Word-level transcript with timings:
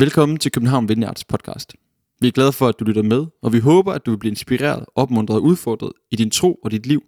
Velkommen 0.00 0.38
til 0.38 0.52
København 0.52 0.88
Vineyards 0.88 1.24
podcast. 1.24 1.74
Vi 2.20 2.28
er 2.28 2.32
glade 2.32 2.52
for, 2.52 2.68
at 2.68 2.74
du 2.80 2.84
lytter 2.84 3.02
med, 3.02 3.26
og 3.42 3.52
vi 3.52 3.58
håber, 3.58 3.92
at 3.92 4.06
du 4.06 4.10
vil 4.10 4.18
blive 4.18 4.30
inspireret, 4.30 4.84
opmuntret 4.94 5.36
og 5.36 5.42
udfordret 5.42 5.92
i 6.10 6.16
din 6.16 6.30
tro 6.30 6.54
og 6.54 6.70
dit 6.70 6.86
liv, 6.86 7.02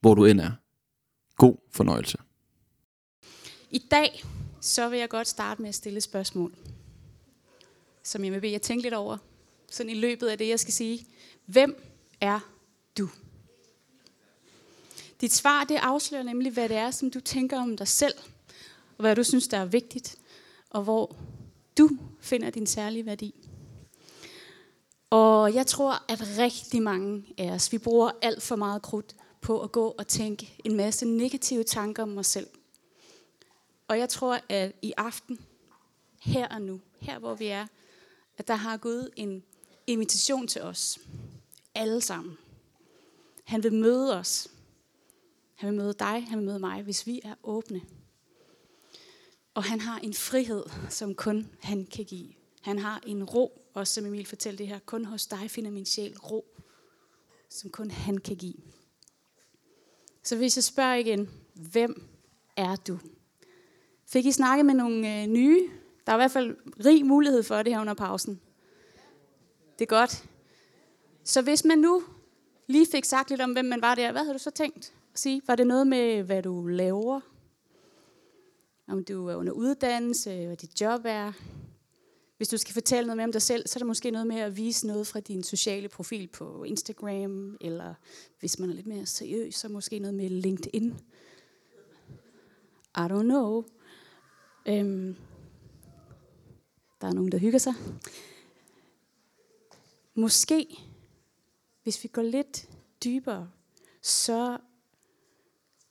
hvor 0.00 0.14
du 0.14 0.24
end 0.24 0.40
er. 0.40 0.50
God 1.36 1.56
fornøjelse. 1.72 2.18
I 3.70 3.78
dag 3.90 4.24
så 4.60 4.88
vil 4.88 4.98
jeg 4.98 5.08
godt 5.08 5.28
starte 5.28 5.62
med 5.62 5.68
at 5.68 5.74
stille 5.74 5.96
et 5.96 6.02
spørgsmål, 6.02 6.54
som 8.02 8.24
jeg 8.24 8.32
vil 8.32 8.40
bede 8.40 8.52
jer 8.52 8.58
tænke 8.58 8.82
lidt 8.82 8.94
over, 8.94 9.16
sådan 9.70 9.90
i 9.90 9.94
løbet 9.94 10.26
af 10.26 10.38
det, 10.38 10.48
jeg 10.48 10.60
skal 10.60 10.74
sige. 10.74 11.06
Hvem 11.46 11.82
er 12.20 12.40
du? 12.98 13.08
Dit 15.20 15.32
svar, 15.32 15.64
det 15.64 15.76
afslører 15.76 16.22
nemlig, 16.22 16.52
hvad 16.52 16.68
det 16.68 16.76
er, 16.76 16.90
som 16.90 17.10
du 17.10 17.20
tænker 17.20 17.60
om 17.60 17.76
dig 17.76 17.88
selv, 17.88 18.14
og 18.98 19.02
hvad 19.02 19.16
du 19.16 19.24
synes, 19.24 19.48
der 19.48 19.58
er 19.58 19.66
vigtigt, 19.66 20.16
og 20.70 20.82
hvor 20.82 21.16
du 21.80 21.90
finder 22.20 22.50
din 22.50 22.66
særlige 22.66 23.06
værdi. 23.06 23.34
Og 25.10 25.54
jeg 25.54 25.66
tror, 25.66 26.04
at 26.08 26.38
rigtig 26.38 26.82
mange 26.82 27.34
af 27.38 27.50
os, 27.50 27.72
vi 27.72 27.78
bruger 27.78 28.10
alt 28.22 28.42
for 28.42 28.56
meget 28.56 28.82
krudt 28.82 29.16
på 29.40 29.60
at 29.60 29.72
gå 29.72 29.94
og 29.98 30.06
tænke 30.06 30.54
en 30.64 30.76
masse 30.76 31.06
negative 31.06 31.64
tanker 31.64 32.02
om 32.02 32.18
os 32.18 32.26
selv. 32.26 32.46
Og 33.88 33.98
jeg 33.98 34.08
tror, 34.08 34.40
at 34.48 34.72
i 34.82 34.92
aften, 34.96 35.38
her 36.20 36.48
og 36.48 36.62
nu, 36.62 36.80
her 37.00 37.18
hvor 37.18 37.34
vi 37.34 37.46
er, 37.46 37.66
at 38.38 38.48
der 38.48 38.54
har 38.54 38.76
Gud 38.76 39.10
en 39.16 39.42
invitation 39.86 40.46
til 40.46 40.62
os. 40.62 40.98
Alle 41.74 42.00
sammen. 42.00 42.38
Han 43.44 43.62
vil 43.62 43.72
møde 43.72 44.18
os. 44.18 44.48
Han 45.54 45.68
vil 45.68 45.78
møde 45.78 45.94
dig, 45.98 46.26
han 46.28 46.38
vil 46.38 46.46
møde 46.46 46.58
mig, 46.58 46.82
hvis 46.82 47.06
vi 47.06 47.20
er 47.24 47.34
åbne. 47.42 47.80
Og 49.60 49.64
han 49.64 49.80
har 49.80 49.98
en 49.98 50.14
frihed, 50.14 50.62
som 50.88 51.14
kun 51.14 51.50
han 51.60 51.86
kan 51.86 52.04
give. 52.04 52.28
Han 52.62 52.78
har 52.78 53.02
en 53.06 53.24
ro, 53.24 53.62
også 53.74 53.94
som 53.94 54.06
Emil 54.06 54.26
fortalte 54.26 54.58
det 54.58 54.68
her, 54.68 54.78
kun 54.78 55.04
hos 55.04 55.26
dig 55.26 55.50
finder 55.50 55.70
min 55.70 55.86
sjæl 55.86 56.18
ro, 56.18 56.44
som 57.48 57.70
kun 57.70 57.90
han 57.90 58.18
kan 58.18 58.36
give. 58.36 58.54
Så 60.22 60.36
hvis 60.36 60.56
jeg 60.56 60.64
spørger 60.64 60.94
igen, 60.94 61.30
hvem 61.54 62.08
er 62.56 62.76
du? 62.76 62.98
Fik 64.06 64.26
I 64.26 64.32
snakket 64.32 64.66
med 64.66 64.74
nogle 64.74 65.22
øh, 65.22 65.26
nye? 65.26 65.68
Der 66.06 66.12
er 66.12 66.16
i 66.16 66.18
hvert 66.18 66.30
fald 66.30 66.56
rig 66.84 67.06
mulighed 67.06 67.42
for 67.42 67.62
det 67.62 67.72
her 67.72 67.80
under 67.80 67.94
pausen. 67.94 68.40
Det 69.78 69.84
er 69.84 69.88
godt. 69.88 70.24
Så 71.24 71.42
hvis 71.42 71.64
man 71.64 71.78
nu 71.78 72.02
lige 72.66 72.86
fik 72.92 73.04
sagt 73.04 73.30
lidt 73.30 73.40
om, 73.40 73.52
hvem 73.52 73.64
man 73.64 73.82
var 73.82 73.94
der, 73.94 74.12
hvad 74.12 74.22
havde 74.22 74.34
du 74.34 74.42
så 74.42 74.50
tænkt 74.50 74.92
at 75.12 75.20
sige? 75.20 75.42
Var 75.46 75.56
det 75.56 75.66
noget 75.66 75.86
med, 75.86 76.22
hvad 76.22 76.42
du 76.42 76.66
laver? 76.66 77.20
Om 78.90 79.04
du 79.04 79.28
er 79.28 79.34
under 79.34 79.52
uddannelse, 79.52 80.46
hvad 80.46 80.56
dit 80.56 80.80
job 80.80 81.00
er? 81.04 81.32
Hvis 82.36 82.48
du 82.48 82.56
skal 82.56 82.74
fortælle 82.74 83.06
noget 83.06 83.16
mere 83.16 83.24
om 83.24 83.32
dig 83.32 83.42
selv, 83.42 83.66
så 83.66 83.76
er 83.76 83.78
der 83.78 83.86
måske 83.86 84.10
noget 84.10 84.26
med 84.26 84.36
at 84.36 84.56
vise 84.56 84.86
noget 84.86 85.06
fra 85.06 85.20
din 85.20 85.42
sociale 85.42 85.88
profil 85.88 86.28
på 86.28 86.64
Instagram, 86.64 87.56
eller 87.60 87.94
hvis 88.40 88.58
man 88.58 88.70
er 88.70 88.74
lidt 88.74 88.86
mere 88.86 89.06
seriøs, 89.06 89.54
så 89.54 89.68
måske 89.68 89.98
noget 89.98 90.14
med 90.14 90.28
LinkedIn. 90.28 90.86
I 92.96 93.00
don't 93.00 93.22
know. 93.22 93.64
Øhm, 94.66 95.16
der 97.00 97.08
er 97.08 97.12
nogen, 97.12 97.32
der 97.32 97.38
hygger 97.38 97.58
sig. 97.58 97.74
Måske, 100.14 100.66
hvis 101.82 102.02
vi 102.02 102.08
går 102.08 102.22
lidt 102.22 102.68
dybere, 103.04 103.50
så 104.02 104.58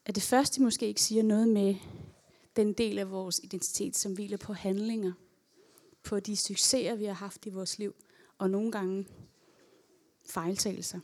er 0.06 0.12
det 0.12 0.24
første 0.24 0.62
måske 0.62 0.88
ikke 0.88 1.02
siger 1.02 1.24
noget 1.24 1.48
med 1.48 1.76
den 2.60 2.74
del 2.74 3.00
af 3.00 3.12
vores 3.12 3.40
identitet, 3.44 3.98
som 3.98 4.14
hviler 4.14 4.38
på 4.38 4.54
handlinger, 4.54 5.14
på 6.04 6.20
de 6.20 6.38
succeser, 6.38 6.96
vi 6.96 7.06
har 7.06 7.14
haft 7.14 7.46
i 7.46 7.50
vores 7.50 7.80
liv, 7.80 7.96
og 8.38 8.50
nogle 8.50 8.72
gange 8.72 9.08
fejltagelser. 10.26 11.00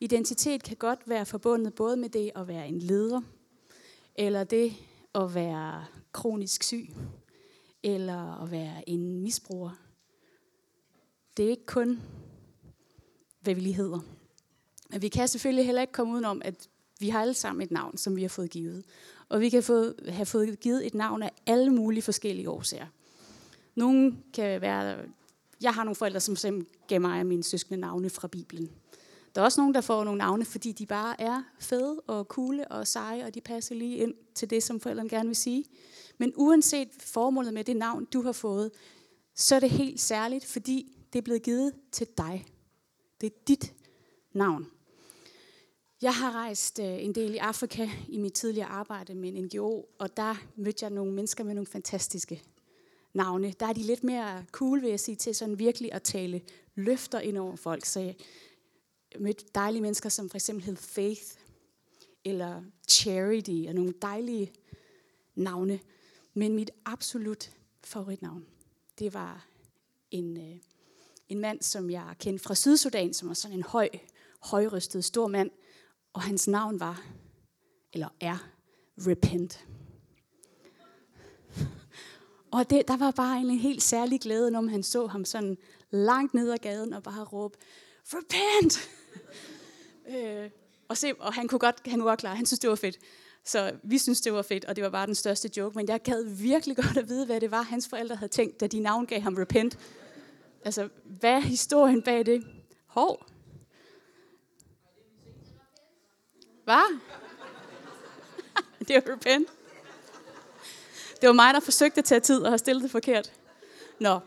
Identitet 0.00 0.62
kan 0.62 0.76
godt 0.76 1.00
være 1.06 1.26
forbundet 1.26 1.74
både 1.74 1.96
med 1.96 2.08
det 2.08 2.30
at 2.34 2.48
være 2.48 2.68
en 2.68 2.78
leder, 2.78 3.20
eller 4.14 4.44
det 4.44 4.72
at 5.14 5.34
være 5.34 5.84
kronisk 6.12 6.62
syg, 6.62 6.88
eller 7.82 8.42
at 8.42 8.50
være 8.50 8.88
en 8.88 9.20
misbruger. 9.20 9.70
Det 11.36 11.44
er 11.44 11.50
ikke 11.50 11.66
kun, 11.66 12.00
hvad 13.40 13.54
vi 13.54 13.60
lige 13.60 13.74
hedder. 13.74 14.00
Men 14.90 15.02
vi 15.02 15.08
kan 15.08 15.28
selvfølgelig 15.28 15.66
heller 15.66 15.80
ikke 15.80 15.92
komme 15.92 16.12
udenom, 16.12 16.42
at 16.44 16.68
vi 17.00 17.08
har 17.08 17.20
alle 17.20 17.34
sammen 17.34 17.62
et 17.62 17.70
navn, 17.70 17.98
som 17.98 18.16
vi 18.16 18.22
har 18.22 18.28
fået 18.28 18.50
givet. 18.50 18.84
Og 19.32 19.40
vi 19.40 19.48
kan 19.48 19.62
få, 19.62 19.92
have 20.08 20.26
fået 20.26 20.60
givet 20.60 20.86
et 20.86 20.94
navn 20.94 21.22
af 21.22 21.30
alle 21.46 21.70
mulige 21.70 22.02
forskellige 22.02 22.50
årsager. 22.50 22.86
Nogle 23.74 24.16
kan 24.34 24.60
være... 24.60 24.98
Jeg 25.62 25.74
har 25.74 25.84
nogle 25.84 25.96
forældre, 25.96 26.20
som 26.20 26.36
simpelthen 26.36 26.78
gav 26.88 27.00
mig 27.00 27.18
af 27.18 27.24
mine 27.24 27.42
søskende 27.42 27.80
navne 27.80 28.10
fra 28.10 28.28
Bibelen. 28.28 28.70
Der 29.34 29.40
er 29.40 29.44
også 29.44 29.60
nogen, 29.60 29.74
der 29.74 29.80
får 29.80 30.04
nogle 30.04 30.18
navne, 30.18 30.44
fordi 30.44 30.72
de 30.72 30.86
bare 30.86 31.20
er 31.20 31.42
fede 31.58 32.00
og 32.06 32.24
coole 32.24 32.68
og 32.68 32.86
seje, 32.86 33.24
og 33.24 33.34
de 33.34 33.40
passer 33.40 33.74
lige 33.74 33.96
ind 33.96 34.14
til 34.34 34.50
det, 34.50 34.62
som 34.62 34.80
forældrene 34.80 35.08
gerne 35.08 35.28
vil 35.28 35.36
sige. 35.36 35.64
Men 36.18 36.32
uanset 36.36 36.88
formålet 37.00 37.54
med 37.54 37.64
det 37.64 37.76
navn, 37.76 38.04
du 38.04 38.22
har 38.22 38.32
fået, 38.32 38.70
så 39.34 39.54
er 39.54 39.60
det 39.60 39.70
helt 39.70 40.00
særligt, 40.00 40.46
fordi 40.46 40.96
det 41.12 41.18
er 41.18 41.22
blevet 41.22 41.42
givet 41.42 41.72
til 41.92 42.06
dig. 42.18 42.46
Det 43.20 43.26
er 43.26 43.36
dit 43.48 43.74
navn. 44.32 44.66
Jeg 46.02 46.14
har 46.14 46.32
rejst 46.32 46.78
øh, 46.78 47.04
en 47.04 47.14
del 47.14 47.34
i 47.34 47.36
Afrika 47.36 47.90
i 48.08 48.18
mit 48.18 48.32
tidligere 48.32 48.68
arbejde 48.68 49.14
med 49.14 49.28
en 49.34 49.44
NGO, 49.44 49.84
og 49.98 50.16
der 50.16 50.34
mødte 50.56 50.84
jeg 50.84 50.90
nogle 50.90 51.12
mennesker 51.12 51.44
med 51.44 51.54
nogle 51.54 51.66
fantastiske 51.66 52.42
navne. 53.12 53.52
Der 53.60 53.66
er 53.66 53.72
de 53.72 53.82
lidt 53.82 54.04
mere 54.04 54.44
cool, 54.52 54.82
vil 54.82 54.90
jeg 54.90 55.00
sige, 55.00 55.16
til 55.16 55.34
sådan 55.34 55.58
virkelig 55.58 55.92
at 55.92 56.02
tale 56.02 56.40
løfter 56.74 57.20
ind 57.20 57.38
over 57.38 57.56
folk. 57.56 57.84
Så 57.84 58.00
jeg 58.00 58.14
mødte 59.18 59.44
dejlige 59.54 59.82
mennesker, 59.82 60.08
som 60.08 60.30
for 60.30 60.36
eksempel 60.36 60.64
hed 60.64 60.76
Faith, 60.76 61.22
eller 62.24 62.62
Charity, 62.88 63.64
og 63.68 63.74
nogle 63.74 63.94
dejlige 64.02 64.52
navne. 65.34 65.80
Men 66.34 66.54
mit 66.54 66.70
absolut 66.84 67.50
favoritnavn, 67.84 68.46
det 68.98 69.14
var 69.14 69.46
en, 70.10 70.36
øh, 70.36 70.56
en 71.28 71.38
mand, 71.38 71.62
som 71.62 71.90
jeg 71.90 72.14
kendte 72.18 72.44
fra 72.44 72.54
Sydsudan, 72.54 73.14
som 73.14 73.28
var 73.28 73.34
sådan 73.34 73.56
en 73.56 73.62
høj, 73.62 73.88
højrystet, 74.40 75.04
stor 75.04 75.26
mand, 75.26 75.50
og 76.12 76.22
hans 76.22 76.48
navn 76.48 76.80
var, 76.80 77.04
eller 77.92 78.08
er, 78.20 78.48
Repent. 79.06 79.66
Og 82.50 82.70
det, 82.70 82.88
der 82.88 82.96
var 82.96 83.10
bare 83.10 83.40
en 83.40 83.50
helt 83.58 83.82
særlig 83.82 84.20
glæde, 84.20 84.50
når 84.50 84.62
han 84.62 84.82
så 84.82 85.06
ham 85.06 85.24
sådan 85.24 85.56
langt 85.90 86.34
ned 86.34 86.50
ad 86.50 86.58
gaden 86.58 86.92
og 86.92 87.02
bare 87.02 87.24
råbe, 87.24 87.58
Repent! 88.06 88.90
øh, 90.16 90.50
og, 90.88 90.96
se, 90.96 91.14
og 91.20 91.34
han 91.34 91.48
kunne 91.48 91.58
godt, 91.58 91.76
han 91.86 91.98
kunne 91.98 92.08
godt 92.08 92.20
klare, 92.20 92.36
han 92.36 92.46
synes, 92.46 92.60
det 92.60 92.70
var 92.70 92.76
fedt. 92.76 92.98
Så 93.44 93.72
vi 93.82 93.98
synes, 93.98 94.20
det 94.20 94.32
var 94.32 94.42
fedt, 94.42 94.64
og 94.64 94.76
det 94.76 94.84
var 94.84 94.90
bare 94.90 95.06
den 95.06 95.14
største 95.14 95.50
joke. 95.56 95.76
Men 95.76 95.88
jeg 95.88 96.02
gad 96.02 96.24
virkelig 96.24 96.76
godt 96.84 96.96
at 96.96 97.08
vide, 97.08 97.26
hvad 97.26 97.40
det 97.40 97.50
var, 97.50 97.62
hans 97.62 97.88
forældre 97.88 98.16
havde 98.16 98.32
tænkt, 98.32 98.60
da 98.60 98.66
de 98.66 98.80
navngav 98.80 99.20
ham 99.20 99.34
Repent. 99.34 99.78
Altså, 100.64 100.88
hvad 101.04 101.32
er 101.32 101.40
historien 101.40 102.02
bag 102.02 102.26
det? 102.26 102.44
Hov, 102.86 103.26
Hvad? 106.64 106.98
det 108.88 108.94
var 108.94 109.12
repent. 109.12 109.48
Det 111.20 111.26
var 111.26 111.32
mig, 111.32 111.54
der 111.54 111.60
forsøgte 111.60 111.98
at 111.98 112.04
tage 112.04 112.20
tid 112.20 112.42
og 112.42 112.50
har 112.50 112.56
stillet 112.56 112.82
det 112.82 112.90
forkert. 112.90 113.32
Nå. 114.00 114.20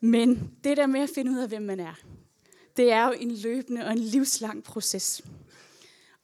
Men 0.00 0.58
det 0.64 0.76
der 0.76 0.86
med 0.86 1.00
at 1.00 1.10
finde 1.14 1.32
ud 1.32 1.38
af, 1.38 1.48
hvem 1.48 1.62
man 1.62 1.80
er, 1.80 1.94
det 2.76 2.92
er 2.92 3.06
jo 3.06 3.12
en 3.12 3.36
løbende 3.36 3.86
og 3.86 3.92
en 3.92 3.98
livslang 3.98 4.64
proces. 4.64 5.22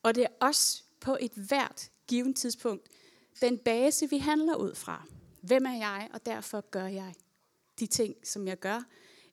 Og 0.02 0.14
det 0.14 0.24
er 0.24 0.46
også 0.46 0.82
på 1.00 1.16
et 1.20 1.32
hvert 1.32 1.90
givet 2.08 2.36
tidspunkt 2.36 2.88
den 3.40 3.58
base, 3.58 4.10
vi 4.10 4.18
handler 4.18 4.54
ud 4.54 4.74
fra. 4.74 5.02
Hvem 5.42 5.66
er 5.66 5.76
jeg, 5.76 6.08
og 6.14 6.26
derfor 6.26 6.60
gør 6.70 6.86
jeg 6.86 7.14
de 7.78 7.86
ting, 7.86 8.14
som 8.24 8.46
jeg 8.46 8.58
gør, 8.58 8.82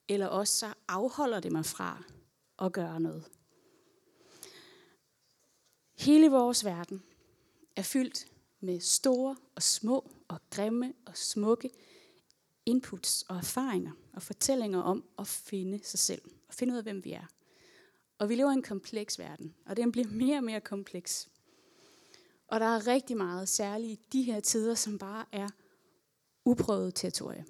eller 0.10 0.28
også 0.28 0.54
så 0.58 0.74
afholder 0.88 1.40
det 1.40 1.52
mig 1.52 1.66
fra 1.66 2.04
at 2.62 2.74
gøre 2.74 3.00
noget. 3.00 3.24
Hele 5.96 6.32
vores 6.32 6.66
verden 6.66 7.04
er 7.76 7.82
fyldt 7.82 8.28
med 8.60 8.80
store 8.80 9.36
og 9.56 9.64
små 9.64 10.12
og 10.28 10.40
grimme 10.50 10.94
og 11.06 11.18
smukke 11.18 11.70
inputs 12.66 13.22
og 13.22 13.38
erfaringer 13.38 13.92
og 14.14 14.22
fortællinger 14.22 14.82
om 14.82 15.04
at 15.20 15.28
finde 15.28 15.80
sig 15.84 16.00
selv 16.00 16.22
og 16.48 16.54
finde 16.54 16.74
ud 16.74 16.78
af, 16.78 16.84
hvem 16.84 17.04
vi 17.04 17.12
er. 17.12 17.26
Og 18.18 18.30
vi 18.30 18.36
lever 18.36 18.50
i 18.50 18.54
en 18.54 18.64
kompleks 18.64 19.20
verden, 19.20 19.56
og 19.66 19.78
den 19.78 19.92
bliver 19.92 20.08
mere 20.08 20.38
og 20.38 20.44
mere 20.44 20.62
kompleks. 20.62 21.30
Og 22.48 22.60
der 22.60 22.66
er 22.66 22.88
rigtig 22.88 23.18
meget, 23.18 23.50
særligt 23.50 23.92
i 23.92 24.00
de 24.14 24.24
her 24.24 24.40
tider, 24.40 24.76
som 24.76 24.98
bare 24.98 25.26
er 25.32 25.50
uprøvet 26.46 26.96
territorie. 26.96 27.46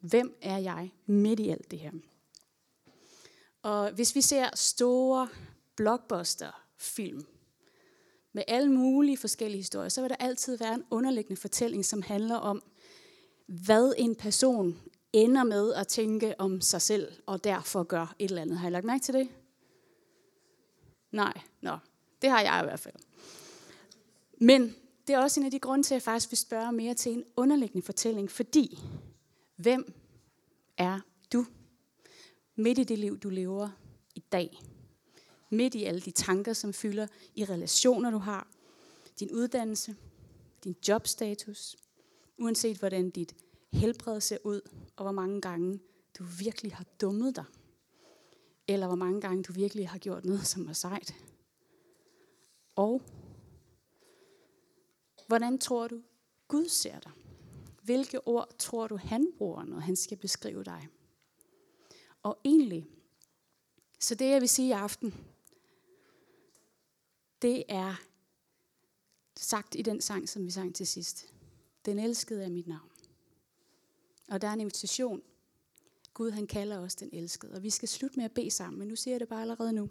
Hvem 0.00 0.38
er 0.42 0.58
jeg 0.58 0.92
midt 1.06 1.40
i 1.40 1.48
alt 1.48 1.70
det 1.70 1.78
her? 1.78 1.92
Og 3.62 3.90
hvis 3.90 4.14
vi 4.14 4.20
ser 4.20 4.56
store 4.56 5.28
blockbuster-film, 5.76 7.26
med 8.38 8.44
alle 8.48 8.72
mulige 8.72 9.16
forskellige 9.16 9.58
historier, 9.58 9.88
så 9.88 10.00
vil 10.00 10.10
der 10.10 10.16
altid 10.16 10.58
være 10.58 10.74
en 10.74 10.84
underliggende 10.90 11.40
fortælling, 11.40 11.84
som 11.84 12.02
handler 12.02 12.36
om, 12.36 12.62
hvad 13.46 13.92
en 13.98 14.14
person 14.16 14.80
ender 15.12 15.44
med 15.44 15.74
at 15.74 15.88
tænke 15.88 16.40
om 16.40 16.60
sig 16.60 16.82
selv, 16.82 17.12
og 17.26 17.44
derfor 17.44 17.82
gør 17.82 18.14
et 18.18 18.28
eller 18.28 18.42
andet. 18.42 18.58
Har 18.58 18.68
I 18.68 18.70
lagt 18.70 18.84
mærke 18.84 19.02
til 19.02 19.14
det? 19.14 19.28
Nej, 21.12 21.40
nå. 21.60 21.76
Det 22.22 22.30
har 22.30 22.40
jeg 22.40 22.60
i 22.62 22.66
hvert 22.66 22.80
fald. 22.80 22.94
Men 24.40 24.74
det 25.06 25.14
er 25.14 25.18
også 25.18 25.40
en 25.40 25.46
af 25.46 25.50
de 25.50 25.58
grunde 25.58 25.84
til, 25.84 25.94
at 25.94 25.96
jeg 25.96 26.02
faktisk 26.02 26.30
vil 26.30 26.38
spørge 26.38 26.72
mere 26.72 26.94
til 26.94 27.12
en 27.12 27.24
underliggende 27.36 27.86
fortælling, 27.86 28.30
fordi 28.30 28.78
hvem 29.56 29.94
er 30.76 31.00
du 31.32 31.46
midt 32.56 32.78
i 32.78 32.84
det 32.84 32.98
liv, 32.98 33.18
du 33.18 33.28
lever 33.28 33.68
i 34.14 34.20
dag? 34.20 34.58
Midt 35.50 35.74
i 35.74 35.84
alle 35.84 36.00
de 36.00 36.10
tanker, 36.10 36.52
som 36.52 36.72
fylder 36.72 37.06
i 37.34 37.44
relationer, 37.44 38.10
du 38.10 38.18
har, 38.18 38.48
din 39.20 39.32
uddannelse, 39.32 39.96
din 40.64 40.76
jobstatus, 40.88 41.76
uanset 42.38 42.76
hvordan 42.76 43.10
dit 43.10 43.34
helbred 43.72 44.20
ser 44.20 44.38
ud, 44.44 44.60
og 44.96 45.04
hvor 45.04 45.12
mange 45.12 45.40
gange 45.40 45.80
du 46.18 46.24
virkelig 46.24 46.74
har 46.74 46.84
dummet 47.00 47.36
dig, 47.36 47.44
eller 48.68 48.86
hvor 48.86 48.96
mange 48.96 49.20
gange 49.20 49.42
du 49.42 49.52
virkelig 49.52 49.88
har 49.88 49.98
gjort 49.98 50.24
noget, 50.24 50.46
som 50.46 50.66
var 50.66 50.72
sejt. 50.72 51.14
Og 52.76 53.02
hvordan 55.26 55.58
tror 55.58 55.88
du, 55.88 56.02
Gud 56.48 56.68
ser 56.68 56.98
dig? 56.98 57.12
Hvilke 57.82 58.26
ord 58.26 58.58
tror 58.58 58.88
du, 58.88 58.96
han 58.96 59.32
bruger, 59.38 59.64
når 59.64 59.78
han 59.78 59.96
skal 59.96 60.16
beskrive 60.16 60.64
dig? 60.64 60.88
Og 62.22 62.38
egentlig, 62.44 62.86
så 64.00 64.14
det 64.14 64.30
jeg 64.30 64.40
vil 64.40 64.48
sige 64.48 64.68
i 64.68 64.72
aften, 64.72 65.14
det 67.42 67.64
er 67.68 67.94
sagt 69.36 69.74
i 69.74 69.82
den 69.82 70.00
sang, 70.00 70.28
som 70.28 70.44
vi 70.44 70.50
sang 70.50 70.74
til 70.74 70.86
sidst. 70.86 71.26
Den 71.84 71.98
elskede 71.98 72.44
er 72.44 72.48
mit 72.48 72.66
navn. 72.66 72.90
Og 74.28 74.40
der 74.40 74.48
er 74.48 74.52
en 74.52 74.60
invitation. 74.60 75.22
Gud 76.14 76.30
han 76.30 76.46
kalder 76.46 76.78
os 76.78 76.94
den 76.94 77.10
elskede. 77.12 77.54
Og 77.54 77.62
vi 77.62 77.70
skal 77.70 77.88
slutte 77.88 78.16
med 78.16 78.24
at 78.24 78.32
bede 78.32 78.50
sammen, 78.50 78.78
men 78.78 78.88
nu 78.88 78.96
siger 78.96 79.14
jeg 79.14 79.20
det 79.20 79.28
bare 79.28 79.40
allerede 79.40 79.72
nu. 79.72 79.88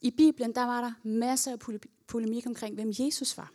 I 0.00 0.10
Bibelen 0.10 0.54
der 0.54 0.64
var 0.64 0.80
der 0.80 1.08
masser 1.08 1.52
af 1.52 1.58
polemik 2.06 2.46
omkring, 2.46 2.74
hvem 2.74 2.92
Jesus 2.98 3.36
var. 3.36 3.52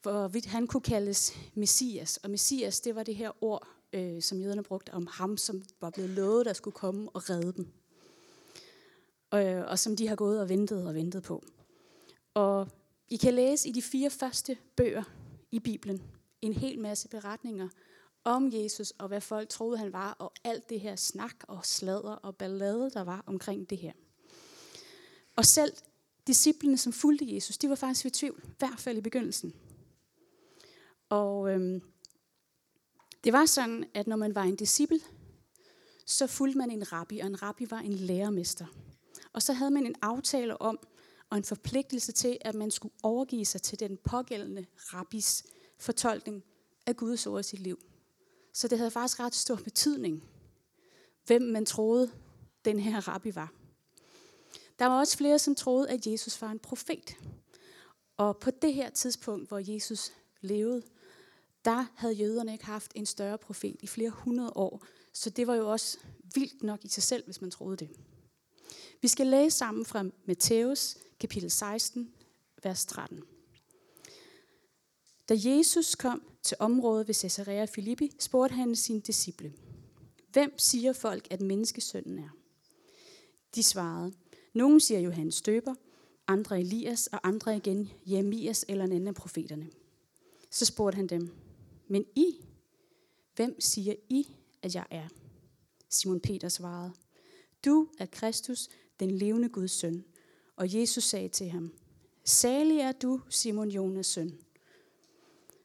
For 0.00 0.48
han 0.48 0.66
kunne 0.66 0.80
kaldes 0.80 1.32
Messias. 1.54 2.16
Og 2.16 2.30
Messias, 2.30 2.80
det 2.80 2.94
var 2.94 3.02
det 3.02 3.16
her 3.16 3.44
ord, 3.44 3.68
øh, 3.92 4.22
som 4.22 4.40
jøderne 4.40 4.62
brugte 4.62 4.92
om 4.94 5.06
ham, 5.06 5.36
som 5.36 5.64
var 5.80 5.90
blevet 5.90 6.10
lovet, 6.10 6.46
der 6.46 6.52
skulle 6.52 6.74
komme 6.74 7.10
og 7.10 7.30
redde 7.30 7.52
dem. 7.52 7.72
Øh, 9.34 9.64
og 9.66 9.78
som 9.78 9.96
de 9.96 10.08
har 10.08 10.16
gået 10.16 10.40
og 10.40 10.48
ventet 10.48 10.86
og 10.86 10.94
ventet 10.94 11.22
på. 11.22 11.44
Og 12.34 12.68
I 13.08 13.16
kan 13.16 13.34
læse 13.34 13.68
i 13.68 13.72
de 13.72 13.82
fire 13.82 14.10
første 14.10 14.56
bøger 14.76 15.02
i 15.50 15.60
Bibelen 15.60 16.02
en 16.42 16.52
hel 16.52 16.78
masse 16.78 17.08
beretninger 17.08 17.68
om 18.24 18.50
Jesus 18.52 18.90
og 18.90 19.08
hvad 19.08 19.20
folk 19.20 19.48
troede, 19.48 19.78
han 19.78 19.92
var, 19.92 20.12
og 20.12 20.32
alt 20.44 20.70
det 20.70 20.80
her 20.80 20.96
snak 20.96 21.34
og 21.48 21.66
sladder 21.66 22.12
og 22.12 22.36
ballade, 22.36 22.90
der 22.90 23.04
var 23.04 23.24
omkring 23.26 23.70
det 23.70 23.78
her. 23.78 23.92
Og 25.36 25.44
selv 25.44 25.72
disciplene, 26.26 26.78
som 26.78 26.92
fulgte 26.92 27.34
Jesus, 27.34 27.58
de 27.58 27.68
var 27.68 27.74
faktisk 27.74 28.06
i 28.06 28.10
tvivl, 28.10 28.42
i 28.44 28.54
hvert 28.58 28.80
fald 28.80 28.98
i 28.98 29.00
begyndelsen. 29.00 29.54
Og 31.08 31.50
øhm, 31.50 31.82
det 33.24 33.32
var 33.32 33.46
sådan, 33.46 33.84
at 33.94 34.06
når 34.06 34.16
man 34.16 34.34
var 34.34 34.42
en 34.42 34.56
disciple, 34.56 35.00
så 36.06 36.26
fulgte 36.26 36.58
man 36.58 36.70
en 36.70 36.92
rabbi, 36.92 37.18
og 37.18 37.26
en 37.26 37.42
rabbi 37.42 37.70
var 37.70 37.80
en 37.80 37.92
lærermester. 37.92 38.66
Og 39.34 39.42
så 39.42 39.52
havde 39.52 39.70
man 39.70 39.86
en 39.86 39.94
aftale 40.02 40.60
om, 40.60 40.78
og 41.30 41.36
en 41.36 41.44
forpligtelse 41.44 42.12
til, 42.12 42.38
at 42.40 42.54
man 42.54 42.70
skulle 42.70 42.94
overgive 43.02 43.44
sig 43.44 43.62
til 43.62 43.80
den 43.80 43.98
pågældende 44.04 44.66
rabbis 44.76 45.44
fortolkning 45.78 46.44
af 46.86 46.96
Guds 46.96 47.26
ord 47.26 47.40
i 47.40 47.42
sit 47.42 47.60
liv. 47.60 47.78
Så 48.52 48.68
det 48.68 48.78
havde 48.78 48.90
faktisk 48.90 49.20
ret 49.20 49.34
stor 49.34 49.56
betydning, 49.56 50.24
hvem 51.26 51.42
man 51.42 51.66
troede, 51.66 52.10
den 52.64 52.78
her 52.78 53.08
rabbi 53.08 53.34
var. 53.34 53.52
Der 54.78 54.86
var 54.86 54.98
også 54.98 55.16
flere, 55.16 55.38
som 55.38 55.54
troede, 55.54 55.90
at 55.90 56.06
Jesus 56.06 56.42
var 56.42 56.50
en 56.50 56.58
profet. 56.58 57.16
Og 58.16 58.38
på 58.38 58.50
det 58.50 58.74
her 58.74 58.90
tidspunkt, 58.90 59.48
hvor 59.48 59.72
Jesus 59.72 60.12
levede, 60.40 60.82
der 61.64 61.86
havde 61.94 62.14
jøderne 62.14 62.52
ikke 62.52 62.64
haft 62.64 62.92
en 62.94 63.06
større 63.06 63.38
profet 63.38 63.76
i 63.80 63.86
flere 63.86 64.10
hundrede 64.10 64.52
år. 64.56 64.84
Så 65.12 65.30
det 65.30 65.46
var 65.46 65.54
jo 65.54 65.72
også 65.72 65.98
vildt 66.34 66.62
nok 66.62 66.84
i 66.84 66.88
sig 66.88 67.02
selv, 67.02 67.24
hvis 67.24 67.40
man 67.40 67.50
troede 67.50 67.76
det. 67.76 67.90
Vi 69.04 69.08
skal 69.08 69.26
læse 69.26 69.56
sammen 69.56 69.84
fra 69.84 70.04
Matthæus 70.24 70.96
kapitel 71.20 71.50
16, 71.50 72.12
vers 72.62 72.86
13. 72.86 73.22
Da 75.28 75.34
Jesus 75.44 75.94
kom 75.94 76.22
til 76.42 76.56
området 76.60 77.08
ved 77.08 77.14
Caesarea 77.14 77.66
Philippi, 77.66 78.12
spurgte 78.18 78.54
han 78.54 78.76
sine 78.76 79.00
disciple, 79.00 79.52
Hvem 80.32 80.58
siger 80.58 80.92
folk, 80.92 81.26
at 81.30 81.40
menneskesønnen 81.40 82.18
er? 82.18 82.28
De 83.54 83.62
svarede, 83.62 84.12
Nogle 84.52 84.80
siger 84.80 85.00
Johannes 85.00 85.34
Støber, 85.34 85.74
andre 86.28 86.60
Elias, 86.60 87.06
og 87.06 87.28
andre 87.28 87.56
igen 87.56 87.90
Jeremias 88.06 88.64
eller 88.68 88.84
en 88.84 88.92
anden 88.92 89.08
af 89.08 89.14
profeterne. 89.14 89.70
Så 90.50 90.64
spurgte 90.64 90.96
han 90.96 91.06
dem, 91.06 91.34
Men 91.88 92.04
I, 92.16 92.44
hvem 93.36 93.60
siger 93.60 93.94
I, 94.08 94.36
at 94.62 94.74
jeg 94.74 94.86
er? 94.90 95.08
Simon 95.88 96.20
Peter 96.20 96.48
svarede, 96.48 96.92
Du 97.64 97.88
er 97.98 98.06
Kristus, 98.06 98.68
den 99.00 99.10
levende 99.10 99.48
Guds 99.48 99.70
søn. 99.70 100.04
Og 100.56 100.74
Jesus 100.74 101.04
sagde 101.04 101.28
til 101.28 101.48
ham, 101.48 101.72
Salig 102.24 102.78
er 102.78 102.92
du, 102.92 103.20
Simon 103.28 103.68
Jonas 103.68 104.06
søn. 104.06 104.38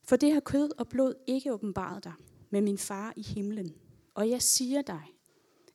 For 0.04 0.16
det 0.16 0.34
har 0.34 0.40
kød 0.40 0.72
og 0.78 0.90
blod 0.90 1.14
ikke 1.28 1.54
åbenbaret 1.54 2.04
dig, 2.04 2.14
med 2.50 2.62
min 2.62 2.78
far 2.78 3.14
i 3.16 3.22
himlen. 3.22 3.76
Og 4.14 4.30
jeg 4.30 4.42
siger 4.42 4.82
dig, 4.82 5.04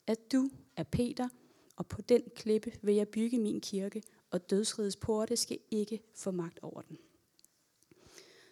at 0.06 0.32
du 0.32 0.50
er 0.76 0.82
Peter, 0.82 1.28
og 1.76 1.86
på 1.86 2.02
den 2.02 2.22
klippe 2.36 2.72
vil 2.82 2.94
jeg 2.94 3.08
bygge 3.08 3.38
min 3.38 3.60
kirke, 3.60 4.02
og 4.30 4.50
dødsrigets 4.50 4.96
porte 4.96 5.36
skal 5.36 5.58
ikke 5.70 6.00
få 6.14 6.30
magt 6.30 6.58
over 6.62 6.82
den. 6.82 6.98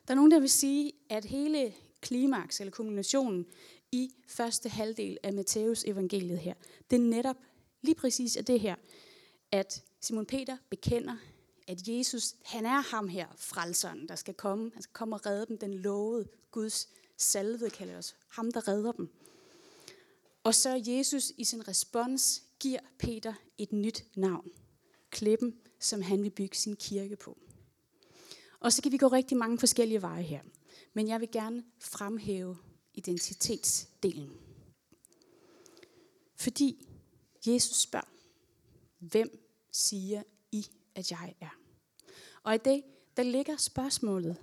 Der 0.08 0.14
er 0.14 0.16
nogen, 0.16 0.30
der 0.30 0.40
vil 0.40 0.50
sige, 0.50 0.92
at 1.08 1.24
hele 1.24 1.74
klimaks 2.00 2.60
eller 2.60 2.70
kombinationen 2.70 3.46
i 3.92 4.14
første 4.26 4.68
halvdel 4.68 5.18
af 5.22 5.32
Matteus 5.32 5.84
evangeliet 5.84 6.38
her, 6.38 6.54
det 6.90 7.00
netop 7.00 7.36
lige 7.82 7.94
præcis 7.94 8.36
af 8.36 8.44
det 8.44 8.60
her, 8.60 8.74
at 9.52 9.84
Simon 10.00 10.26
Peter 10.26 10.56
bekender, 10.70 11.16
at 11.68 11.88
Jesus, 11.88 12.34
han 12.44 12.66
er 12.66 12.80
ham 12.80 13.08
her, 13.08 13.26
frelseren, 13.36 14.08
der 14.08 14.14
skal 14.14 14.34
komme. 14.34 14.70
Han 14.74 14.82
skal 14.82 14.92
komme 14.92 15.16
og 15.16 15.26
redde 15.26 15.46
dem, 15.46 15.58
den 15.58 15.74
lovede 15.74 16.28
Guds 16.50 16.88
salvede, 17.16 17.70
kalder 17.70 17.98
os. 17.98 18.16
Ham, 18.28 18.52
der 18.52 18.68
redder 18.68 18.92
dem. 18.92 19.08
Og 20.44 20.54
så 20.54 20.82
Jesus 20.86 21.32
i 21.36 21.44
sin 21.44 21.68
respons 21.68 22.42
giver 22.60 22.80
Peter 22.98 23.34
et 23.58 23.72
nyt 23.72 24.04
navn. 24.16 24.50
Klippen, 25.10 25.56
som 25.80 26.02
han 26.02 26.22
vil 26.22 26.30
bygge 26.30 26.56
sin 26.56 26.76
kirke 26.76 27.16
på. 27.16 27.38
Og 28.60 28.72
så 28.72 28.82
kan 28.82 28.92
vi 28.92 28.96
gå 28.96 29.06
rigtig 29.06 29.36
mange 29.36 29.58
forskellige 29.58 30.02
veje 30.02 30.22
her. 30.22 30.40
Men 30.94 31.08
jeg 31.08 31.20
vil 31.20 31.30
gerne 31.30 31.64
fremhæve 31.78 32.56
identitetsdelen. 32.94 34.30
Fordi 36.36 36.88
Jesus 37.46 37.76
spørger, 37.76 38.08
hvem 38.98 39.48
siger 39.72 40.22
I, 40.52 40.66
at 40.94 41.10
jeg 41.10 41.34
er? 41.40 41.58
Og 42.42 42.54
i 42.54 42.58
det, 42.58 42.84
der 43.16 43.22
ligger 43.22 43.56
spørgsmålet, 43.56 44.36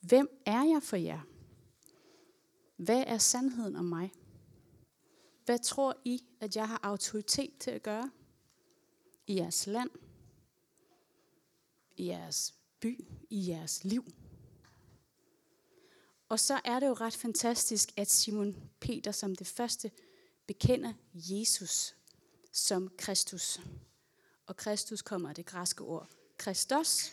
hvem 0.00 0.42
er 0.46 0.64
jeg 0.64 0.82
for 0.82 0.96
jer? 0.96 1.20
Hvad 2.76 3.04
er 3.06 3.18
sandheden 3.18 3.76
om 3.76 3.84
mig? 3.84 4.12
Hvad 5.44 5.58
tror 5.58 5.96
I, 6.04 6.24
at 6.40 6.56
jeg 6.56 6.68
har 6.68 6.80
autoritet 6.82 7.58
til 7.58 7.70
at 7.70 7.82
gøre? 7.82 8.10
I 9.26 9.36
jeres 9.36 9.66
land? 9.66 9.90
I 11.96 12.06
jeres 12.06 12.54
by? 12.80 13.04
I 13.30 13.48
jeres 13.48 13.84
liv? 13.84 14.04
Og 16.28 16.40
så 16.40 16.60
er 16.64 16.80
det 16.80 16.86
jo 16.86 16.92
ret 16.92 17.16
fantastisk, 17.16 17.92
at 17.96 18.10
Simon 18.10 18.70
Peter 18.80 19.12
som 19.12 19.34
det 19.34 19.46
første 19.46 19.90
bekender 20.46 20.92
Jesus 21.14 21.95
som 22.56 22.90
Kristus. 22.98 23.60
Og 24.46 24.56
Kristus 24.56 25.02
kommer 25.02 25.28
af 25.28 25.34
det 25.34 25.46
græske 25.46 25.84
ord 25.84 26.08
Kristos, 26.36 27.12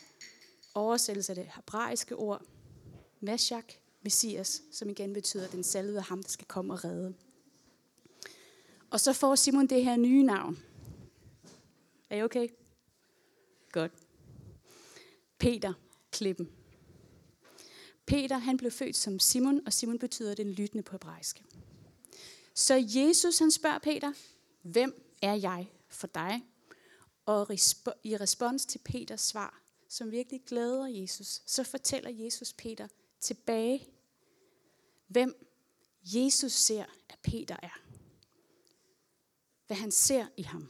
oversættelse 0.74 1.32
af 1.32 1.36
det 1.36 1.52
hebraiske 1.54 2.16
ord 2.16 2.42
Meshach, 3.20 3.78
Messias, 4.02 4.62
som 4.72 4.88
igen 4.88 5.12
betyder 5.12 5.48
den 5.48 5.64
salvede 5.64 6.00
ham, 6.00 6.22
der 6.22 6.28
skal 6.28 6.46
komme 6.46 6.72
og 6.72 6.84
redde. 6.84 7.14
Og 8.90 9.00
så 9.00 9.12
får 9.12 9.34
Simon 9.34 9.66
det 9.66 9.84
her 9.84 9.96
nye 9.96 10.22
navn. 10.22 10.58
Er 12.10 12.16
I 12.16 12.22
okay? 12.22 12.48
Godt. 13.72 13.92
Peter 15.38 15.72
Klippen. 16.10 16.50
Peter 18.06 18.38
han 18.38 18.56
blev 18.56 18.70
født 18.70 18.96
som 18.96 19.18
Simon, 19.18 19.60
og 19.66 19.72
Simon 19.72 19.98
betyder 19.98 20.34
den 20.34 20.52
lyttende 20.52 20.82
på 20.82 20.92
hebraisk. 20.92 21.42
Så 22.54 22.84
Jesus 22.88 23.38
han 23.38 23.50
spørger 23.50 23.78
Peter, 23.78 24.12
hvem 24.62 25.03
er 25.24 25.34
jeg 25.34 25.70
for 25.88 26.06
dig? 26.06 26.44
Og 27.26 27.50
i 28.02 28.16
respons 28.16 28.66
til 28.66 28.78
Peters 28.84 29.20
svar, 29.20 29.62
som 29.88 30.10
virkelig 30.10 30.42
glæder 30.46 30.86
Jesus, 30.86 31.42
så 31.46 31.64
fortæller 31.64 32.10
Jesus 32.10 32.52
Peter 32.52 32.88
tilbage, 33.20 33.88
hvem 35.06 35.46
Jesus 36.02 36.52
ser, 36.52 36.84
at 37.08 37.18
Peter 37.22 37.56
er. 37.62 37.80
Hvad 39.66 39.76
han 39.76 39.90
ser 39.90 40.26
i 40.36 40.42
ham. 40.42 40.68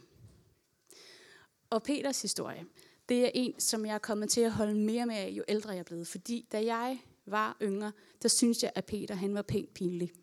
Og 1.69 1.83
Peters 1.83 2.21
historie, 2.21 2.65
det 3.09 3.25
er 3.25 3.31
en, 3.33 3.59
som 3.59 3.85
jeg 3.85 3.93
er 3.93 3.99
kommet 3.99 4.29
til 4.29 4.41
at 4.41 4.51
holde 4.51 4.75
mere 4.75 5.05
med 5.05 5.15
af, 5.15 5.29
jo 5.29 5.43
ældre 5.47 5.69
jeg 5.69 5.79
er 5.79 5.83
blevet. 5.83 6.07
Fordi 6.07 6.47
da 6.51 6.65
jeg 6.65 6.99
var 7.25 7.57
yngre, 7.61 7.91
der 8.21 8.29
synes 8.29 8.63
jeg, 8.63 8.71
at 8.75 8.85
Peter 8.85 9.15
han 9.15 9.33
var 9.33 9.41
pænt 9.41 9.73
pinlig. 9.73 10.13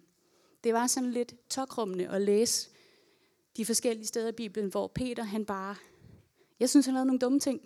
Det 0.64 0.74
var 0.74 0.86
sådan 0.86 1.12
lidt 1.12 1.34
tokrummende 1.50 2.08
at 2.08 2.22
læse 2.22 2.70
de 3.56 3.66
forskellige 3.66 4.06
steder 4.06 4.28
i 4.28 4.32
Bibelen, 4.32 4.70
hvor 4.70 4.86
Peter 4.86 5.22
han 5.22 5.44
bare, 5.44 5.76
jeg 6.60 6.70
synes 6.70 6.86
han 6.86 6.94
lavede 6.94 7.06
nogle 7.06 7.18
dumme 7.18 7.40
ting. 7.40 7.60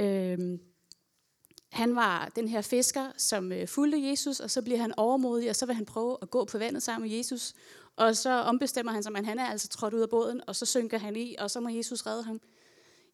Øhm, 0.00 0.60
han 1.72 1.96
var 1.96 2.32
den 2.36 2.48
her 2.48 2.62
fisker, 2.62 3.12
som 3.16 3.52
øh, 3.52 3.68
fulgte 3.68 4.08
Jesus, 4.08 4.40
og 4.40 4.50
så 4.50 4.62
bliver 4.62 4.78
han 4.78 4.94
overmodig, 4.96 5.50
og 5.50 5.56
så 5.56 5.66
vil 5.66 5.74
han 5.74 5.86
prøve 5.86 6.18
at 6.22 6.30
gå 6.30 6.44
på 6.44 6.58
vandet 6.58 6.82
sammen 6.82 7.08
med 7.08 7.16
Jesus. 7.16 7.54
Og 7.96 8.16
så 8.16 8.30
ombestemmer 8.30 8.92
han 8.92 9.02
sig, 9.02 9.16
at 9.16 9.26
han 9.26 9.38
er 9.38 9.46
altså 9.46 9.68
trådt 9.68 9.94
ud 9.94 10.00
af 10.00 10.10
båden, 10.10 10.40
og 10.46 10.56
så 10.56 10.66
synker 10.66 10.98
han 10.98 11.16
i, 11.16 11.36
og 11.38 11.50
så 11.50 11.60
må 11.60 11.68
Jesus 11.68 12.06
redde 12.06 12.22
ham. 12.22 12.40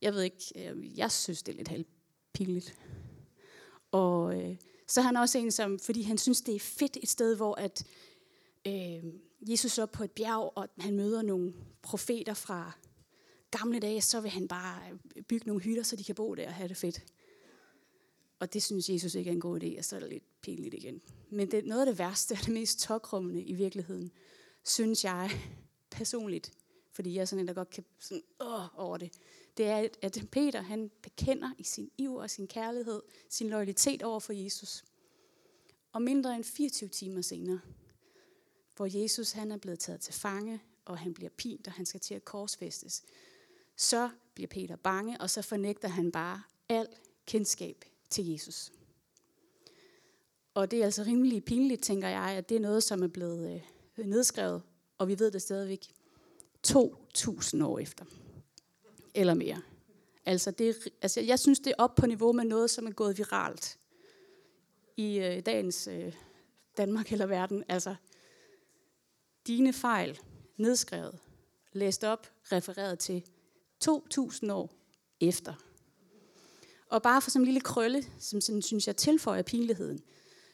Jeg 0.02 0.14
ved 0.14 0.22
ikke, 0.22 0.52
øh, 0.56 0.98
jeg 0.98 1.12
synes, 1.12 1.42
det 1.42 1.52
er 1.52 1.56
lidt 1.56 1.68
halvt 1.68 1.88
pinligt. 2.32 2.78
Og 3.92 4.40
øh, 4.40 4.56
så 4.88 5.00
er 5.00 5.04
han 5.04 5.16
også 5.16 5.38
en, 5.38 5.50
som, 5.50 5.78
fordi 5.78 6.02
han 6.02 6.18
synes, 6.18 6.40
det 6.40 6.54
er 6.54 6.60
fedt 6.60 6.96
et 7.02 7.08
sted, 7.08 7.36
hvor 7.36 7.54
at, 7.54 7.84
øh, 8.66 9.04
Jesus 9.48 9.78
op 9.78 9.92
på 9.92 10.04
et 10.04 10.10
bjerg, 10.10 10.52
og 10.54 10.68
han 10.78 10.96
møder 10.96 11.22
nogle 11.22 11.54
profeter 11.82 12.34
fra 12.34 12.72
gamle 13.50 13.80
dage, 13.80 14.00
så 14.00 14.20
vil 14.20 14.30
han 14.30 14.48
bare 14.48 14.98
bygge 15.28 15.46
nogle 15.46 15.62
hytter, 15.62 15.82
så 15.82 15.96
de 15.96 16.04
kan 16.04 16.14
bo 16.14 16.34
der 16.34 16.46
og 16.46 16.54
have 16.54 16.68
det 16.68 16.76
fedt. 16.76 17.04
Og 18.38 18.52
det 18.52 18.62
synes 18.62 18.90
Jesus 18.90 19.14
ikke 19.14 19.28
er 19.30 19.34
en 19.34 19.40
god 19.40 19.62
idé, 19.62 19.78
og 19.78 19.84
så 19.84 19.96
er 19.96 20.00
det 20.00 20.08
lidt 20.08 20.40
pinligt 20.40 20.74
igen. 20.74 21.02
Men 21.30 21.50
det, 21.50 21.64
noget 21.64 21.80
af 21.80 21.86
det 21.86 21.98
værste 21.98 22.32
og 22.32 22.38
det 22.38 22.54
mest 22.54 22.80
tokrummende 22.80 23.42
i 23.42 23.54
virkeligheden, 23.54 24.10
synes 24.64 25.04
jeg 25.04 25.30
personligt, 25.90 26.52
fordi 26.92 27.14
jeg 27.14 27.20
er 27.20 27.24
sådan 27.24 27.40
en, 27.40 27.48
der 27.48 27.54
godt 27.54 27.70
kan 27.70 27.84
sådan, 27.98 28.22
åh, 28.40 28.78
over 28.78 28.96
det, 28.96 29.12
det 29.56 29.66
er, 29.66 29.88
at 30.02 30.24
Peter 30.32 30.60
han 30.60 30.90
bekender 31.02 31.50
i 31.58 31.62
sin 31.62 31.90
iver 31.98 32.22
og 32.22 32.30
sin 32.30 32.46
kærlighed, 32.46 33.02
sin 33.28 33.48
loyalitet 33.48 34.02
over 34.02 34.20
for 34.20 34.32
Jesus. 34.32 34.84
Og 35.92 36.02
mindre 36.02 36.36
end 36.36 36.44
24 36.44 36.88
timer 36.88 37.22
senere, 37.22 37.60
hvor 38.76 39.00
Jesus 39.00 39.32
han 39.32 39.52
er 39.52 39.56
blevet 39.56 39.78
taget 39.78 40.00
til 40.00 40.14
fange, 40.14 40.62
og 40.84 40.98
han 40.98 41.14
bliver 41.14 41.30
pint, 41.30 41.66
og 41.66 41.72
han 41.72 41.86
skal 41.86 42.00
til 42.00 42.14
at 42.14 42.24
korsfæstes, 42.24 43.02
så 43.76 44.10
bliver 44.34 44.48
Peter 44.48 44.76
bange, 44.76 45.20
og 45.20 45.30
så 45.30 45.42
fornægter 45.42 45.88
han 45.88 46.12
bare 46.12 46.42
al 46.68 46.86
kendskab 47.26 47.84
til 48.10 48.26
Jesus. 48.26 48.72
Og 50.54 50.70
det 50.70 50.80
er 50.80 50.84
altså 50.84 51.02
rimelig 51.02 51.44
pinligt, 51.44 51.82
tænker 51.82 52.08
jeg, 52.08 52.22
at 52.22 52.48
det 52.48 52.56
er 52.56 52.60
noget, 52.60 52.82
som 52.82 53.02
er 53.02 53.06
blevet 53.06 53.62
øh, 53.98 54.06
nedskrevet, 54.06 54.62
og 54.98 55.08
vi 55.08 55.18
ved 55.18 55.30
det 55.30 55.42
stadigvæk 55.42 55.94
2.000 56.68 57.64
år 57.64 57.78
efter. 57.78 58.04
Eller 59.14 59.34
mere. 59.34 59.62
Altså, 60.26 60.50
det, 60.50 60.88
altså, 61.02 61.20
jeg 61.20 61.38
synes, 61.38 61.60
det 61.60 61.70
er 61.70 61.74
op 61.78 61.94
på 61.94 62.06
niveau 62.06 62.32
med 62.32 62.44
noget, 62.44 62.70
som 62.70 62.86
er 62.86 62.90
gået 62.90 63.18
viralt 63.18 63.78
i 64.96 65.18
øh, 65.18 65.46
dagens 65.46 65.88
øh, 65.88 66.14
Danmark 66.76 67.12
eller 67.12 67.26
verden. 67.26 67.64
Altså, 67.68 67.94
dine 69.46 69.72
fejl, 69.72 70.20
nedskrevet, 70.56 71.18
læst 71.72 72.04
op, 72.04 72.32
refereret 72.52 72.98
til 72.98 73.24
2.000 73.84 74.52
år 74.52 74.70
efter. 75.20 75.54
Og 76.88 77.02
bare 77.02 77.22
for 77.22 77.30
sådan 77.30 77.42
en 77.42 77.46
lille 77.46 77.60
krølle, 77.60 78.04
som 78.18 78.40
sådan, 78.40 78.62
synes 78.62 78.86
jeg 78.86 78.96
tilføjer 78.96 79.42
pinligheden, 79.42 80.00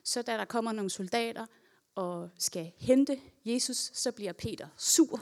så 0.04 0.22
da 0.22 0.32
der 0.32 0.44
kommer 0.44 0.72
nogle 0.72 0.90
soldater 0.90 1.46
og 1.94 2.30
skal 2.38 2.72
hente 2.76 3.20
Jesus, 3.44 3.76
så 3.94 4.12
bliver 4.12 4.32
Peter 4.32 4.68
sur, 4.76 5.20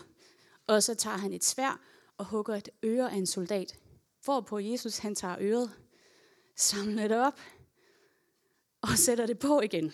og 0.66 0.82
så 0.82 0.94
tager 0.94 1.16
han 1.16 1.32
et 1.32 1.44
svær 1.44 1.80
og 2.16 2.24
hugger 2.26 2.54
et 2.56 2.68
øre 2.84 3.12
af 3.12 3.16
en 3.16 3.26
soldat. 3.26 3.78
Hvorpå 4.24 4.58
Jesus 4.58 4.98
han 4.98 5.14
tager 5.14 5.36
øret, 5.40 5.70
samler 6.56 7.08
det 7.08 7.16
op 7.16 7.40
og 8.80 8.88
sætter 8.88 9.26
det 9.26 9.38
på 9.38 9.60
igen. 9.60 9.92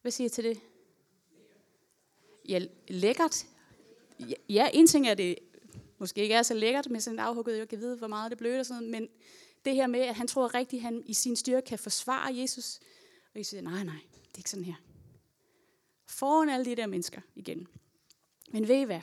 Hvad 0.00 0.12
siger 0.12 0.26
I 0.26 0.30
til 0.30 0.44
det? 0.44 0.60
Ja, 2.50 2.60
lækkert. 2.88 3.46
Ja, 4.48 4.68
en 4.72 4.86
ting 4.86 5.08
er 5.08 5.14
det 5.14 5.38
måske 5.98 6.22
ikke 6.22 6.34
er 6.34 6.42
så 6.42 6.54
lækkert 6.54 6.90
med 6.90 7.00
sådan 7.00 7.14
en 7.14 7.20
afhugget 7.20 7.58
jeg 7.58 7.68
kan 7.68 7.80
vide, 7.80 7.96
hvor 7.96 8.06
meget 8.06 8.30
det 8.30 8.38
blødt 8.38 8.60
og 8.60 8.66
sådan 8.66 8.90
men 8.90 9.08
det 9.64 9.74
her 9.74 9.86
med, 9.86 10.00
at 10.00 10.14
han 10.14 10.26
tror 10.26 10.54
rigtigt, 10.54 10.80
at 10.80 10.84
han 10.84 11.02
i 11.06 11.14
sin 11.14 11.36
styrke 11.36 11.66
kan 11.66 11.78
forsvare 11.78 12.36
Jesus, 12.36 12.80
og 13.32 13.38
Jesus 13.38 13.50
siger, 13.50 13.62
nej, 13.62 13.84
nej, 13.84 14.00
det 14.12 14.34
er 14.34 14.38
ikke 14.38 14.50
sådan 14.50 14.64
her. 14.64 14.74
Foran 16.06 16.48
alle 16.48 16.64
de 16.64 16.76
der 16.76 16.86
mennesker 16.86 17.20
igen. 17.34 17.68
Men 18.52 18.68
ved 18.68 18.80
I 18.80 18.84
hvad? 18.84 19.00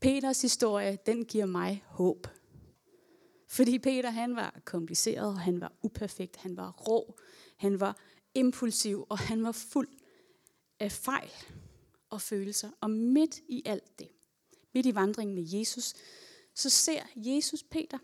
Peters 0.00 0.42
historie, 0.42 0.98
den 1.06 1.24
giver 1.24 1.46
mig 1.46 1.84
håb. 1.86 2.26
Fordi 3.48 3.78
Peter, 3.78 4.10
han 4.10 4.36
var 4.36 4.60
kompliceret, 4.64 5.26
og 5.26 5.40
han 5.40 5.60
var 5.60 5.72
uperfekt, 5.82 6.36
han 6.36 6.56
var 6.56 6.70
rå, 6.70 7.16
han 7.56 7.80
var 7.80 7.96
impulsiv, 8.34 9.06
og 9.08 9.18
han 9.18 9.44
var 9.44 9.52
fuld 9.52 9.88
af 10.80 10.92
fejl 10.92 11.30
og 12.14 12.20
følelser. 12.20 12.70
Og 12.80 12.90
midt 12.90 13.40
i 13.48 13.62
alt 13.66 13.98
det, 13.98 14.08
midt 14.74 14.86
i 14.86 14.94
vandringen 14.94 15.34
med 15.34 15.44
Jesus, 15.46 15.94
så 16.54 16.70
ser 16.70 17.02
Jesus 17.16 17.62
Peter, 17.62 17.98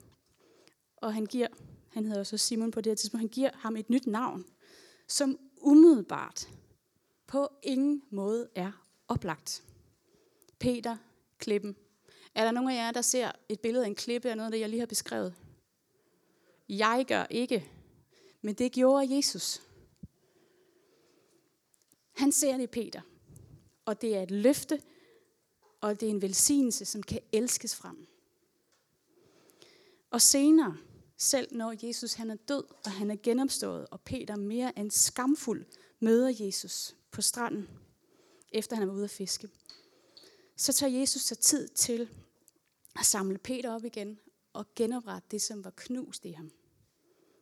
og 0.97 1.15
han 1.15 1.27
giver, 1.27 1.49
han 1.89 2.05
hedder 2.05 2.21
også 2.21 2.37
Simon 2.37 2.71
på 2.71 2.81
det 2.81 2.91
her 2.91 2.95
tidspunkt, 2.95 3.23
han 3.23 3.29
giver 3.29 3.51
ham 3.55 3.77
et 3.77 3.91
nyt 3.91 4.07
navn, 4.07 4.45
som 5.09 5.39
umiddelbart 5.57 6.49
på 7.27 7.49
ingen 7.63 8.03
måde 8.11 8.49
er 8.55 8.85
oplagt. 9.09 9.63
Peter 10.59 10.97
Klippen. 11.39 11.77
Er 12.35 12.45
der 12.45 12.51
nogen 12.51 12.71
af 12.71 12.75
jer, 12.75 12.91
der 12.91 13.03
ser 13.03 13.33
et 13.49 13.61
billede 13.61 13.85
af 13.85 13.89
en 13.89 13.95
klippe 13.95 14.31
af 14.31 14.37
noget 14.37 14.53
det, 14.53 14.61
jeg 14.61 14.69
lige 14.69 14.81
har 14.81 14.87
beskrevet? 14.87 15.35
Jeg 16.69 17.05
gør 17.09 17.27
ikke, 17.31 17.71
men 18.43 18.55
det 18.55 18.73
gjorde 18.73 19.17
Jesus. 19.17 19.63
Han 22.13 22.33
ser 22.33 22.57
det 22.57 22.63
i 22.63 22.67
Peter, 22.67 23.01
og 23.91 24.01
det 24.01 24.17
er 24.17 24.23
et 24.23 24.31
løfte, 24.31 24.83
og 25.81 26.01
det 26.01 26.07
er 26.07 26.11
en 26.11 26.23
velsignelse, 26.23 26.85
som 26.85 27.03
kan 27.03 27.21
elskes 27.33 27.77
frem. 27.77 28.07
Og 30.11 30.21
senere, 30.21 30.77
selv 31.17 31.57
når 31.57 31.87
Jesus 31.87 32.13
han 32.13 32.31
er 32.31 32.35
død, 32.35 32.65
og 32.85 32.91
han 32.91 33.11
er 33.11 33.17
genopstået, 33.23 33.87
og 33.91 34.01
Peter 34.01 34.37
mere 34.37 34.79
end 34.79 34.91
skamfuld 34.91 35.65
møder 36.01 36.33
Jesus 36.41 36.97
på 37.11 37.23
stranden, 37.23 37.69
efter 38.53 38.77
han 38.77 38.89
er 38.89 38.93
ude 38.93 39.05
at 39.05 39.11
fiske, 39.11 39.49
så 40.57 40.73
tager 40.73 40.99
Jesus 41.01 41.23
sig 41.23 41.39
tid 41.39 41.69
til 41.69 42.09
at 42.97 43.07
samle 43.07 43.39
Peter 43.39 43.71
op 43.71 43.85
igen 43.85 44.19
og 44.53 44.67
genoprette 44.75 45.29
det, 45.31 45.43
som 45.43 45.65
var 45.65 45.73
knust 45.77 46.25
i 46.25 46.31
ham. 46.31 46.53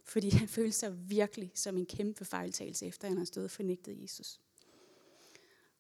Fordi 0.04 0.30
han 0.30 0.48
følte 0.48 0.76
sig 0.76 1.10
virkelig 1.10 1.52
som 1.54 1.76
en 1.76 1.86
kæmpe 1.86 2.24
fejltagelse, 2.24 2.86
efter 2.86 3.08
han 3.08 3.18
har 3.18 3.24
stået 3.24 3.44
og 3.44 3.50
fornægtet 3.50 4.02
Jesus. 4.02 4.40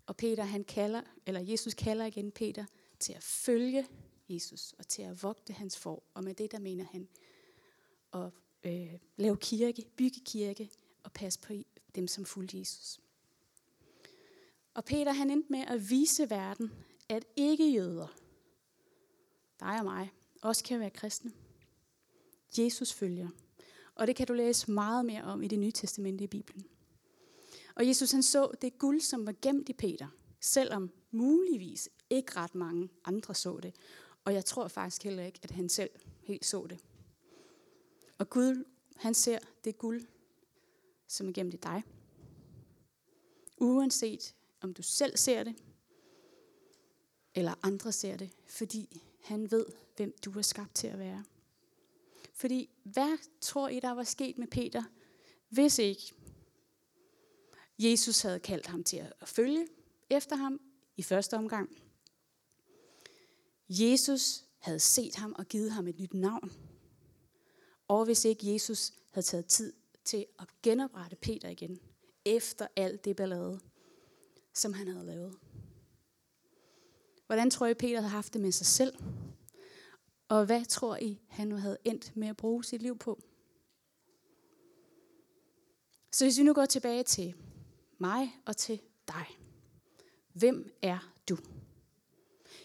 Og 0.08 0.16
Peter, 0.16 0.44
han 0.44 0.64
kalder, 0.64 1.02
eller 1.26 1.40
Jesus 1.40 1.74
kalder 1.74 2.04
igen 2.04 2.30
Peter 2.30 2.64
til 2.98 3.12
at 3.12 3.22
følge 3.22 3.86
Jesus 4.28 4.74
og 4.78 4.88
til 4.88 5.02
at 5.02 5.22
vogte 5.22 5.52
hans 5.52 5.78
for. 5.78 6.02
Og 6.14 6.24
med 6.24 6.34
det, 6.34 6.52
der 6.52 6.58
mener 6.58 6.84
han 6.84 7.08
at 8.14 8.30
øh, 8.64 8.98
lave 9.16 9.36
kirke, 9.36 9.84
bygge 9.96 10.20
kirke 10.24 10.70
og 11.02 11.12
passe 11.12 11.40
på 11.40 11.52
dem, 11.94 12.08
som 12.08 12.24
fulgte 12.24 12.58
Jesus. 12.58 13.00
Og 14.74 14.84
Peter, 14.84 15.12
han 15.12 15.30
endte 15.30 15.52
med 15.52 15.64
at 15.66 15.90
vise 15.90 16.30
verden, 16.30 16.72
at 17.08 17.24
ikke 17.36 17.72
jøder, 17.72 18.16
dig 19.60 19.78
og 19.78 19.84
mig, 19.84 20.10
også 20.42 20.64
kan 20.64 20.80
være 20.80 20.90
kristne. 20.90 21.32
Jesus 22.58 22.92
følger. 22.92 23.28
Og 23.94 24.06
det 24.06 24.16
kan 24.16 24.26
du 24.26 24.32
læse 24.32 24.70
meget 24.70 25.06
mere 25.06 25.22
om 25.22 25.42
i 25.42 25.48
det 25.48 25.58
nye 25.58 25.72
testamente 25.72 26.24
i 26.24 26.26
Bibelen. 26.26 26.64
Og 27.78 27.88
Jesus 27.88 28.12
han 28.12 28.22
så 28.22 28.50
det 28.62 28.78
guld, 28.78 29.00
som 29.00 29.26
var 29.26 29.34
gemt 29.42 29.68
i 29.68 29.72
Peter, 29.72 30.08
selvom 30.40 30.90
muligvis 31.10 31.88
ikke 32.10 32.36
ret 32.36 32.54
mange 32.54 32.88
andre 33.04 33.34
så 33.34 33.58
det. 33.62 33.74
Og 34.24 34.34
jeg 34.34 34.44
tror 34.44 34.68
faktisk 34.68 35.02
heller 35.02 35.24
ikke, 35.24 35.40
at 35.42 35.50
han 35.50 35.68
selv 35.68 35.90
helt 36.22 36.44
så 36.44 36.66
det. 36.70 36.78
Og 38.18 38.30
Gud, 38.30 38.64
han 38.96 39.14
ser 39.14 39.38
det 39.64 39.78
guld, 39.78 40.06
som 41.06 41.28
er 41.28 41.32
gemt 41.32 41.54
i 41.54 41.56
dig. 41.56 41.82
Uanset 43.58 44.34
om 44.60 44.74
du 44.74 44.82
selv 44.82 45.16
ser 45.16 45.44
det, 45.44 45.54
eller 47.34 47.54
andre 47.62 47.92
ser 47.92 48.16
det, 48.16 48.30
fordi 48.46 49.02
han 49.22 49.50
ved, 49.50 49.66
hvem 49.96 50.14
du 50.24 50.38
er 50.38 50.42
skabt 50.42 50.74
til 50.74 50.86
at 50.86 50.98
være. 50.98 51.24
Fordi 52.34 52.70
hvad 52.82 53.18
tror 53.40 53.68
I, 53.68 53.80
der 53.80 53.90
var 53.90 54.04
sket 54.04 54.38
med 54.38 54.46
Peter, 54.46 54.82
hvis 55.48 55.78
ikke 55.78 56.14
Jesus 57.78 58.20
havde 58.20 58.40
kaldt 58.40 58.66
ham 58.66 58.84
til 58.84 58.96
at 58.96 59.28
følge 59.28 59.66
efter 60.10 60.36
ham 60.36 60.60
i 60.96 61.02
første 61.02 61.34
omgang. 61.36 61.76
Jesus 63.68 64.44
havde 64.58 64.80
set 64.80 65.14
ham 65.14 65.34
og 65.38 65.46
givet 65.46 65.70
ham 65.70 65.86
et 65.86 65.98
nyt 65.98 66.14
navn. 66.14 66.52
Og 67.88 68.04
hvis 68.04 68.24
ikke 68.24 68.52
Jesus 68.52 68.92
havde 69.10 69.26
taget 69.26 69.46
tid 69.46 69.72
til 70.04 70.26
at 70.38 70.48
genoprette 70.62 71.16
Peter 71.16 71.48
igen, 71.48 71.80
efter 72.24 72.66
alt 72.76 73.04
det 73.04 73.16
ballade, 73.16 73.60
som 74.54 74.72
han 74.72 74.88
havde 74.88 75.06
lavet. 75.06 75.38
Hvordan 77.26 77.50
tror 77.50 77.66
I, 77.66 77.74
Peter 77.74 77.96
havde 77.96 78.10
haft 78.10 78.32
det 78.32 78.40
med 78.40 78.52
sig 78.52 78.66
selv? 78.66 78.96
Og 80.28 80.46
hvad 80.46 80.64
tror 80.64 80.96
I, 80.96 81.20
han 81.28 81.52
havde 81.52 81.78
endt 81.84 82.16
med 82.16 82.28
at 82.28 82.36
bruge 82.36 82.64
sit 82.64 82.82
liv 82.82 82.98
på? 82.98 83.22
Så 86.12 86.24
hvis 86.24 86.38
vi 86.38 86.42
nu 86.42 86.54
går 86.54 86.66
tilbage 86.66 87.02
til 87.02 87.34
mig 87.98 88.40
og 88.46 88.56
til 88.56 88.80
dig. 89.08 89.26
Hvem 90.32 90.70
er 90.82 91.12
du? 91.28 91.38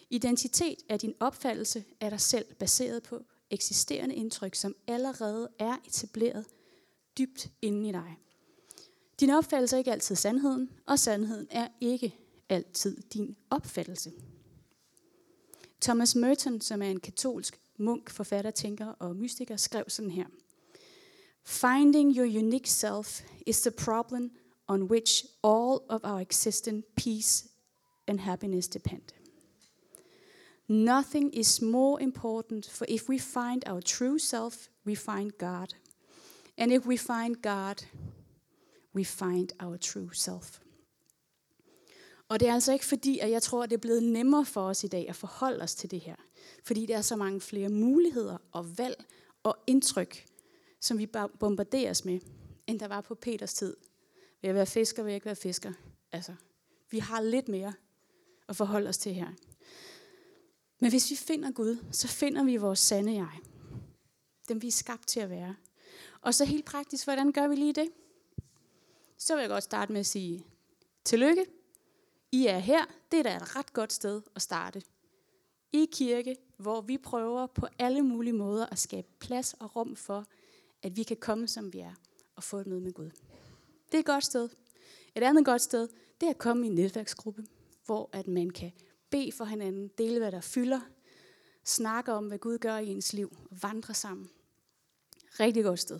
Identitet 0.09 0.77
er 0.89 0.97
din 0.97 1.13
opfattelse 1.19 1.83
af 2.01 2.09
dig 2.09 2.21
selv 2.21 2.53
baseret 2.53 3.03
på 3.03 3.23
eksisterende 3.49 4.15
indtryk, 4.15 4.55
som 4.55 4.75
allerede 4.87 5.49
er 5.59 5.77
etableret 5.87 6.45
dybt 7.17 7.49
inde 7.61 7.89
i 7.89 7.91
dig. 7.91 8.17
Din 9.19 9.29
opfattelse 9.29 9.75
er 9.75 9.77
ikke 9.77 9.91
altid 9.91 10.15
sandheden, 10.15 10.69
og 10.85 10.99
sandheden 10.99 11.47
er 11.51 11.67
ikke 11.81 12.15
altid 12.49 13.01
din 13.01 13.35
opfattelse. 13.49 14.11
Thomas 15.81 16.15
Merton, 16.15 16.61
som 16.61 16.81
er 16.81 16.89
en 16.89 16.99
katolsk 16.99 17.59
munk, 17.77 18.09
forfatter, 18.09 18.51
tænker 18.51 18.87
og 18.87 19.15
mystiker, 19.15 19.57
skrev 19.57 19.83
sådan 19.87 20.11
her. 20.11 20.25
Finding 21.43 22.17
your 22.17 22.25
unique 22.25 22.69
self 22.69 23.21
is 23.45 23.61
the 23.61 23.71
problem 23.71 24.31
on 24.67 24.87
which 24.87 25.25
all 25.41 25.85
of 25.89 26.03
our 26.03 26.19
existent 26.21 26.85
peace 26.95 27.47
and 28.07 28.19
happiness 28.19 28.67
depend. 28.67 29.13
Nothing 30.67 31.33
is 31.33 31.61
more 31.61 32.01
important, 32.01 32.69
for 32.69 32.85
if 32.89 33.09
we 33.09 33.19
find 33.19 33.63
our 33.67 33.81
true 33.81 34.19
self, 34.19 34.69
we 34.85 34.95
find 34.95 35.31
God. 35.37 35.73
And 36.57 36.71
if 36.71 36.85
we 36.85 36.97
find 36.97 37.41
God, 37.41 37.85
we 38.95 39.03
find 39.03 39.51
our 39.59 39.77
true 39.77 40.13
self. 40.13 40.59
Og 42.29 42.39
det 42.39 42.47
er 42.47 42.53
altså 42.53 42.73
ikke 42.73 42.85
fordi, 42.85 43.19
at 43.19 43.31
jeg 43.31 43.41
tror, 43.41 43.63
at 43.63 43.69
det 43.69 43.75
er 43.75 43.81
blevet 43.81 44.03
nemmere 44.03 44.45
for 44.45 44.61
os 44.61 44.83
i 44.83 44.87
dag 44.87 45.09
at 45.09 45.15
forholde 45.15 45.63
os 45.63 45.75
til 45.75 45.91
det 45.91 45.99
her. 45.99 46.15
Fordi 46.63 46.85
der 46.85 46.97
er 46.97 47.01
så 47.01 47.15
mange 47.15 47.41
flere 47.41 47.69
muligheder 47.69 48.37
og 48.51 48.77
valg 48.77 49.05
og 49.43 49.57
indtryk, 49.67 50.25
som 50.79 50.97
vi 50.97 51.07
bombarderes 51.39 52.05
med, 52.05 52.19
end 52.67 52.79
der 52.79 52.87
var 52.87 53.01
på 53.01 53.15
Peters 53.15 53.53
tid. 53.53 53.75
Vil 54.43 54.47
jeg 54.47 54.55
være 54.55 54.65
fisker, 54.65 55.03
vil 55.03 55.09
jeg 55.09 55.15
ikke 55.15 55.25
være 55.25 55.35
fisker? 55.35 55.73
Altså, 56.11 56.35
vi 56.89 56.99
har 56.99 57.21
lidt 57.21 57.47
mere 57.47 57.73
at 58.47 58.55
forholde 58.55 58.89
os 58.89 58.97
til 58.97 59.13
her. 59.13 59.27
Men 60.79 60.89
hvis 60.89 61.11
vi 61.11 61.15
finder 61.15 61.51
Gud, 61.51 61.85
så 61.91 62.07
finder 62.07 62.43
vi 62.43 62.57
vores 62.57 62.79
sande 62.79 63.13
jeg. 63.13 63.39
Dem 64.49 64.61
vi 64.61 64.67
er 64.67 64.71
skabt 64.71 65.07
til 65.07 65.19
at 65.19 65.29
være. 65.29 65.55
Og 66.21 66.33
så 66.33 66.45
helt 66.45 66.65
praktisk, 66.65 67.05
hvordan 67.05 67.31
gør 67.31 67.47
vi 67.47 67.55
lige 67.55 67.73
det? 67.73 67.89
Så 69.17 69.35
vil 69.35 69.41
jeg 69.41 69.49
godt 69.49 69.63
starte 69.63 69.91
med 69.93 69.99
at 69.99 70.05
sige, 70.05 70.45
tillykke, 71.03 71.45
I 72.31 72.47
er 72.47 72.59
her. 72.59 72.85
Det 73.11 73.19
er 73.19 73.23
da 73.23 73.35
et 73.35 73.55
ret 73.55 73.73
godt 73.73 73.93
sted 73.93 74.21
at 74.35 74.41
starte. 74.41 74.81
I 75.73 75.87
kirke, 75.91 76.35
hvor 76.57 76.81
vi 76.81 76.97
prøver 76.97 77.47
på 77.47 77.67
alle 77.79 78.01
mulige 78.01 78.33
måder 78.33 78.65
at 78.65 78.79
skabe 78.79 79.07
plads 79.19 79.53
og 79.53 79.75
rum 79.75 79.95
for, 79.95 80.25
at 80.81 80.97
vi 80.97 81.03
kan 81.03 81.17
komme, 81.17 81.47
som 81.47 81.73
vi 81.73 81.79
er, 81.79 81.93
og 82.35 82.43
få 82.43 82.57
et 82.57 82.67
møde 82.67 82.81
med 82.81 82.93
Gud. 82.93 83.09
Det 83.93 83.97
er 83.97 84.01
et 84.01 84.05
godt 84.05 84.23
sted. 84.23 84.49
Et 85.15 85.23
andet 85.23 85.45
godt 85.45 85.61
sted, 85.61 85.87
det 86.21 86.25
er 86.25 86.29
at 86.29 86.37
komme 86.37 86.65
i 86.65 86.69
en 86.69 86.75
netværksgruppe, 86.75 87.45
hvor 87.85 88.09
at 88.13 88.27
man 88.27 88.49
kan 88.49 88.71
bede 89.09 89.31
for 89.31 89.45
hinanden, 89.45 89.87
dele 89.97 90.19
hvad 90.19 90.31
der 90.31 90.41
fylder, 90.41 90.79
snakke 91.63 92.13
om, 92.13 92.27
hvad 92.27 92.37
Gud 92.37 92.57
gør 92.57 92.77
i 92.77 92.87
ens 92.87 93.13
liv, 93.13 93.37
og 93.51 93.63
vandre 93.63 93.93
sammen. 93.93 94.29
Rigtig 95.39 95.63
godt 95.63 95.79
sted. 95.79 95.99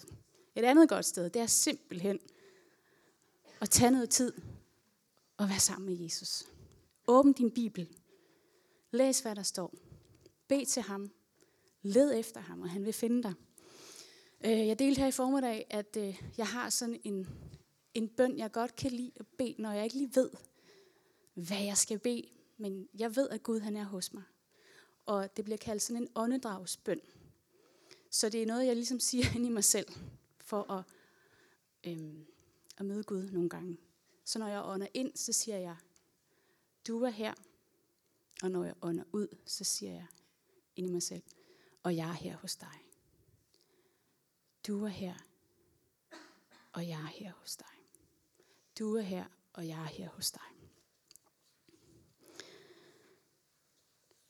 Et 0.55 0.63
andet 0.63 0.89
godt 0.89 1.05
sted, 1.05 1.29
det 1.29 1.41
er 1.41 1.45
simpelthen 1.45 2.19
at 3.61 3.69
tage 3.69 3.91
noget 3.91 4.09
tid 4.09 4.33
og 5.37 5.49
være 5.49 5.59
sammen 5.59 5.89
med 5.89 6.03
Jesus. 6.03 6.45
Åbn 7.07 7.33
din 7.33 7.51
Bibel. 7.51 7.89
Læs, 8.91 9.19
hvad 9.19 9.35
der 9.35 9.43
står. 9.43 9.73
Bed 10.47 10.65
til 10.65 10.81
ham. 10.81 11.11
Led 11.81 12.19
efter 12.19 12.41
ham, 12.41 12.61
og 12.61 12.69
han 12.69 12.85
vil 12.85 12.93
finde 12.93 13.23
dig. 13.23 13.33
Øh, 14.45 14.67
jeg 14.67 14.79
delte 14.79 15.01
her 15.01 15.07
i 15.07 15.11
formiddag, 15.11 15.67
at 15.69 15.97
øh, 15.97 16.21
jeg 16.37 16.47
har 16.47 16.69
sådan 16.69 16.99
en, 17.03 17.27
en 17.93 18.09
bøn, 18.09 18.37
jeg 18.37 18.51
godt 18.51 18.75
kan 18.75 18.91
lide 18.91 19.11
at 19.15 19.27
bede, 19.27 19.55
når 19.61 19.71
jeg 19.71 19.83
ikke 19.83 19.97
lige 19.97 20.15
ved, 20.15 20.29
hvad 21.33 21.63
jeg 21.63 21.77
skal 21.77 21.99
bede. 21.99 22.29
Men 22.57 22.89
jeg 22.93 23.15
ved, 23.15 23.29
at 23.29 23.43
Gud 23.43 23.59
han 23.59 23.77
er 23.77 23.83
hos 23.83 24.13
mig. 24.13 24.23
Og 25.05 25.37
det 25.37 25.45
bliver 25.45 25.57
kaldt 25.57 25.81
sådan 25.81 26.01
en 26.01 26.09
åndedragsbøn. 26.15 27.01
Så 28.09 28.29
det 28.29 28.41
er 28.41 28.45
noget, 28.45 28.67
jeg 28.67 28.75
ligesom 28.75 28.99
siger 28.99 29.25
ind 29.35 29.45
i 29.45 29.49
mig 29.49 29.63
selv, 29.63 29.87
for 30.39 30.71
at, 30.71 30.83
øhm, 31.83 32.25
at 32.77 32.85
møde 32.85 33.03
Gud 33.03 33.29
nogle 33.29 33.49
gange. 33.49 33.77
Så 34.25 34.39
når 34.39 34.47
jeg 34.47 34.63
ånder 34.65 34.87
ind, 34.93 35.11
så 35.15 35.33
siger 35.33 35.57
jeg, 35.57 35.75
du 36.87 37.03
er 37.03 37.09
her. 37.09 37.33
Og 38.43 38.51
når 38.51 38.63
jeg 38.63 38.75
ånder 38.81 39.03
ud, 39.11 39.27
så 39.45 39.63
siger 39.63 39.91
jeg 39.91 40.07
ind 40.75 40.87
i 40.87 40.91
mig 40.91 41.03
selv, 41.03 41.23
og 41.83 41.95
jeg 41.95 42.09
er 42.09 42.13
her 42.13 42.37
hos 42.37 42.55
dig. 42.55 42.79
Du 44.67 44.83
er 44.83 44.89
her, 44.89 45.15
og 46.71 46.87
jeg 46.87 46.99
er 47.01 47.07
her 47.07 47.31
hos 47.31 47.55
dig. 47.55 47.72
Du 48.79 48.95
er 48.95 49.01
her, 49.01 49.25
og 49.53 49.67
jeg 49.67 49.79
er 49.79 49.87
her 49.87 50.09
hos 50.09 50.31
dig. 50.31 50.41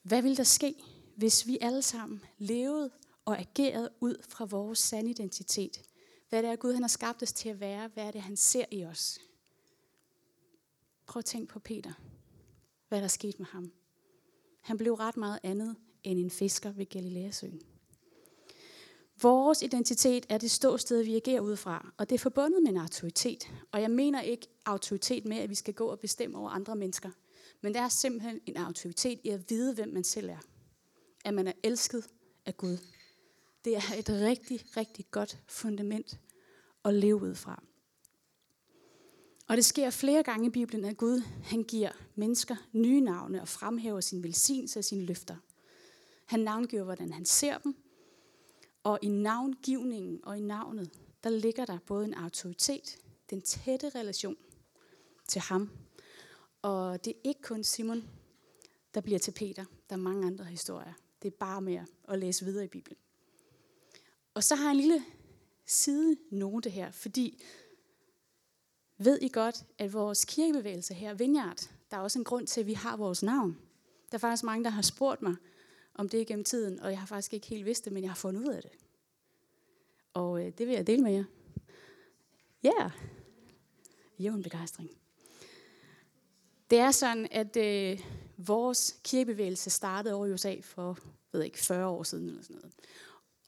Hvad 0.01 0.21
vil 0.21 0.37
der 0.37 0.43
ske, 0.43 0.75
hvis 1.15 1.47
vi 1.47 1.57
alle 1.61 1.81
sammen 1.81 2.21
levede 2.37 2.91
og 3.25 3.39
agerede 3.39 3.89
ud 3.99 4.23
fra 4.29 4.45
vores 4.45 4.79
sande 4.79 5.09
identitet? 5.09 5.81
Hvad 6.29 6.43
det 6.43 6.51
er, 6.51 6.55
Gud 6.55 6.73
han 6.73 6.83
har 6.83 6.87
skabt 6.87 7.23
os 7.23 7.33
til 7.33 7.49
at 7.49 7.59
være? 7.59 7.87
Hvad 7.87 8.03
er 8.03 8.11
det, 8.11 8.21
han 8.21 8.37
ser 8.37 8.65
i 8.71 8.85
os? 8.85 9.19
Prøv 11.05 11.19
at 11.19 11.25
tænke 11.25 11.53
på 11.53 11.59
Peter. 11.59 11.93
Hvad 12.87 13.01
der 13.01 13.07
skete 13.07 13.37
med 13.37 13.45
ham. 13.45 13.71
Han 14.61 14.77
blev 14.77 14.93
ret 14.93 15.17
meget 15.17 15.39
andet 15.43 15.75
end 16.03 16.19
en 16.19 16.31
fisker 16.31 16.71
ved 16.71 16.85
Galileasøen. 16.85 17.61
Vores 19.23 19.61
identitet 19.61 20.25
er 20.29 20.37
det 20.37 20.51
ståsted, 20.51 21.03
vi 21.03 21.15
agerer 21.15 21.41
ud 21.41 21.55
fra, 21.55 21.93
og 21.97 22.09
det 22.09 22.15
er 22.15 22.19
forbundet 22.19 22.63
med 22.63 22.71
en 22.71 22.77
autoritet. 22.77 23.51
Og 23.71 23.81
jeg 23.81 23.91
mener 23.91 24.21
ikke 24.21 24.47
autoritet 24.65 25.25
med, 25.25 25.37
at 25.37 25.49
vi 25.49 25.55
skal 25.55 25.73
gå 25.73 25.85
og 25.85 25.99
bestemme 25.99 26.37
over 26.37 26.49
andre 26.49 26.75
mennesker. 26.75 27.09
Men 27.61 27.73
der 27.73 27.81
er 27.81 27.89
simpelthen 27.89 28.39
en 28.45 28.57
autoritet 28.57 29.19
i 29.23 29.29
at 29.29 29.49
vide, 29.49 29.73
hvem 29.73 29.89
man 29.89 30.03
selv 30.03 30.29
er. 30.29 30.37
At 31.25 31.33
man 31.33 31.47
er 31.47 31.51
elsket 31.63 32.07
af 32.45 32.57
Gud. 32.57 32.77
Det 33.65 33.75
er 33.75 33.81
et 33.97 34.09
rigtig, 34.09 34.65
rigtig 34.77 35.05
godt 35.11 35.37
fundament 35.47 36.19
at 36.85 36.93
leve 36.93 37.21
ud 37.21 37.35
fra. 37.35 37.63
Og 39.47 39.57
det 39.57 39.65
sker 39.65 39.89
flere 39.89 40.23
gange 40.23 40.47
i 40.47 40.49
Bibelen, 40.49 40.85
at 40.85 40.97
Gud 40.97 41.21
han 41.43 41.63
giver 41.63 41.91
mennesker 42.15 42.55
nye 42.71 43.01
navne 43.01 43.41
og 43.41 43.47
fremhæver 43.47 44.01
sin 44.01 44.23
velsignelse 44.23 44.79
og 44.79 44.83
sine 44.83 45.05
løfter. 45.05 45.35
Han 46.25 46.39
navngiver, 46.39 46.83
hvordan 46.83 47.13
han 47.13 47.25
ser 47.25 47.57
dem, 47.57 47.75
og 48.83 48.99
i 49.01 49.07
navngivningen 49.07 50.19
og 50.23 50.37
i 50.37 50.41
navnet, 50.41 50.89
der 51.23 51.29
ligger 51.29 51.65
der 51.65 51.77
både 51.85 52.05
en 52.05 52.13
autoritet, 52.13 52.97
den 53.29 53.41
tætte 53.41 53.89
relation 53.89 54.37
til 55.27 55.41
ham. 55.41 55.69
Og 56.61 57.05
det 57.05 57.11
er 57.11 57.19
ikke 57.23 57.41
kun 57.41 57.63
Simon, 57.63 58.03
der 58.93 59.01
bliver 59.01 59.19
til 59.19 59.31
Peter. 59.31 59.65
Der 59.89 59.95
er 59.95 59.99
mange 59.99 60.27
andre 60.27 60.45
historier. 60.45 60.93
Det 61.21 61.27
er 61.27 61.37
bare 61.39 61.61
med 61.61 61.79
at 62.07 62.19
læse 62.19 62.45
videre 62.45 62.65
i 62.65 62.67
Bibelen. 62.67 62.97
Og 64.33 64.43
så 64.43 64.55
har 64.55 64.63
jeg 64.63 64.71
en 64.71 64.77
lille 64.77 65.03
side 65.65 66.17
note 66.31 66.69
her, 66.69 66.91
fordi 66.91 67.43
ved 68.97 69.19
I 69.21 69.27
godt, 69.27 69.65
at 69.77 69.93
vores 69.93 70.25
kirkebevægelse 70.25 70.93
her, 70.93 71.13
Vineyard, 71.13 71.69
der 71.91 71.97
er 71.97 72.01
også 72.01 72.19
en 72.19 72.25
grund 72.25 72.47
til, 72.47 72.61
at 72.61 72.67
vi 72.67 72.73
har 72.73 72.97
vores 72.97 73.23
navn. 73.23 73.57
Der 74.11 74.17
er 74.17 74.19
faktisk 74.19 74.43
mange, 74.43 74.63
der 74.63 74.69
har 74.69 74.81
spurgt 74.81 75.21
mig, 75.21 75.35
om 75.95 76.09
det 76.09 76.27
gennem 76.27 76.43
tiden, 76.43 76.79
og 76.79 76.91
jeg 76.91 76.99
har 76.99 77.05
faktisk 77.05 77.33
ikke 77.33 77.47
helt 77.47 77.65
vidst 77.65 77.85
det, 77.85 77.93
men 77.93 78.03
jeg 78.03 78.09
har 78.09 78.15
fundet 78.15 78.41
ud 78.41 78.53
af 78.53 78.61
det. 78.61 78.71
Og 80.13 80.45
øh, 80.45 80.51
det 80.57 80.67
vil 80.67 80.75
jeg 80.75 80.87
dele 80.87 81.03
med 81.03 81.11
jer. 81.11 81.23
Ja, 82.63 82.71
yeah. 82.81 82.91
jævn 84.19 84.43
begejstring. 84.43 84.89
Det 86.69 86.79
er 86.79 86.91
sådan, 86.91 87.27
at 87.31 87.57
øh, 87.57 87.99
vores 88.37 88.99
kirkebevægelse 89.03 89.69
startede 89.69 90.15
over 90.15 90.25
i 90.25 90.33
USA 90.33 90.55
for 90.61 90.97
ved 91.33 91.43
ikke, 91.43 91.59
40 91.59 91.87
år 91.87 92.03
siden 92.03 92.27
eller 92.27 92.43
sådan 92.43 92.55
noget. 92.55 92.73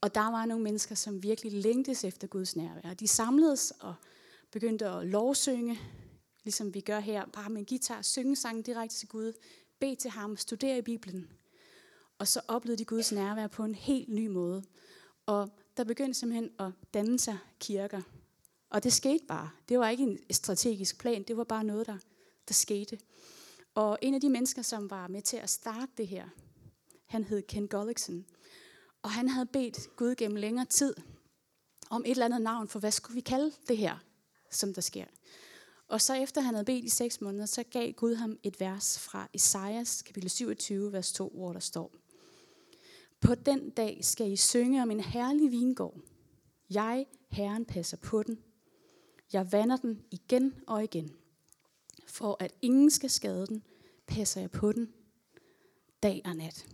Og 0.02 0.16
der 0.16 0.32
var 0.32 0.46
nogle 0.46 0.64
mennesker, 0.64 0.96
som 0.96 1.24
virkelig 1.24 1.52
længtes 1.52 2.04
efter 2.04 2.28
Guds 2.28 2.56
nærvær. 2.56 2.94
De 2.94 3.08
samledes 3.08 3.74
og 3.80 3.96
begyndte 4.52 4.88
at 4.88 5.08
lovsynge, 5.08 5.80
ligesom 6.44 6.74
vi 6.74 6.80
gør 6.82 7.00
her, 7.00 7.26
bare 7.26 7.50
med 7.50 7.60
en 7.60 7.66
guitar, 7.66 8.02
synge 8.02 8.36
sangen 8.36 8.64
direkte 8.64 8.96
til 8.96 9.08
Gud, 9.08 9.34
bede 9.80 9.96
til 9.96 10.12
ham, 10.12 10.38
studere 10.38 10.78
i 10.78 10.82
Bibelen, 10.82 11.30
og 12.20 12.28
så 12.28 12.42
oplevede 12.48 12.80
de 12.80 12.86
Guds 12.86 13.12
nærvær 13.12 13.48
på 13.48 13.64
en 13.64 13.76
helt 13.76 14.10
ny 14.10 14.28
måde. 14.28 14.64
Og 15.26 15.50
der 15.78 15.84
begyndte 15.84 16.20
simpelthen 16.20 16.50
at 16.60 16.72
danne 16.94 17.20
sig 17.20 17.38
kirker. 17.60 18.02
Og 18.70 18.84
det 18.84 18.94
skete 18.94 19.26
bare. 19.28 19.50
Det 19.70 19.80
var 19.80 19.90
ikke 19.90 20.04
en 20.04 20.20
strategisk 20.32 21.00
plan, 21.00 21.24
det 21.24 21.38
var 21.38 21.44
bare 21.44 21.64
noget, 21.64 21.88
der, 21.88 21.98
der 22.48 22.54
skete. 22.54 23.00
Og 23.76 23.98
en 24.02 24.14
af 24.14 24.22
de 24.22 24.30
mennesker, 24.30 24.62
som 24.62 24.90
var 24.90 25.08
med 25.08 25.22
til 25.22 25.38
at 25.38 25.50
starte 25.50 25.92
det 25.98 26.08
her, 26.08 26.30
han 27.06 27.24
hed 27.24 27.42
Ken 27.42 27.68
Gullickson. 27.68 28.26
Og 29.02 29.12
han 29.12 29.30
havde 29.30 29.46
bedt 29.46 29.96
Gud 29.96 30.16
gennem 30.16 30.36
længere 30.36 30.66
tid 30.66 30.96
om 31.90 32.02
et 32.06 32.12
eller 32.12 32.26
andet 32.26 32.42
navn 32.42 32.68
for, 32.68 32.80
hvad 32.80 32.92
skulle 32.92 33.16
vi 33.16 33.22
kalde 33.22 33.52
det 33.68 33.78
her, 33.78 33.98
som 34.52 34.74
der 34.74 34.82
sker. 34.82 35.06
Og 35.88 36.02
så 36.02 36.14
efter 36.14 36.42
han 36.42 36.54
havde 36.54 36.66
bedt 36.66 36.86
i 36.86 36.90
seks 36.90 37.22
måneder, 37.22 37.46
så 37.46 37.64
gav 37.64 37.92
Gud 37.92 38.16
ham 38.16 38.40
et 38.44 38.60
vers 38.60 39.00
fra 39.00 39.28
Esajas 39.34 40.02
kapitel 40.02 40.30
27, 40.30 40.94
vers 40.94 41.12
2, 41.12 41.32
hvor 41.36 41.54
der 41.54 41.60
står, 41.60 41.92
på 43.26 43.36
den 43.36 43.70
dag 43.70 44.00
skal 44.02 44.32
I 44.32 44.36
synge 44.36 44.82
om 44.82 44.92
en 44.92 45.00
herlig 45.00 45.52
vingård. 45.52 46.02
Jeg, 46.70 47.06
Herren, 47.30 47.66
passer 47.66 47.98
på 47.98 48.24
den. 48.24 48.40
Jeg 49.34 49.52
vander 49.52 49.78
den 49.78 50.02
igen 50.12 50.54
og 50.68 50.84
igen. 50.84 51.12
For 52.08 52.38
at 52.40 52.54
ingen 52.62 52.92
skal 52.92 53.10
skade 53.10 53.48
den, 53.48 53.64
passer 54.08 54.42
jeg 54.42 54.52
på 54.52 54.72
den 54.72 54.94
dag 56.04 56.22
og 56.26 56.36
nat. 56.36 56.68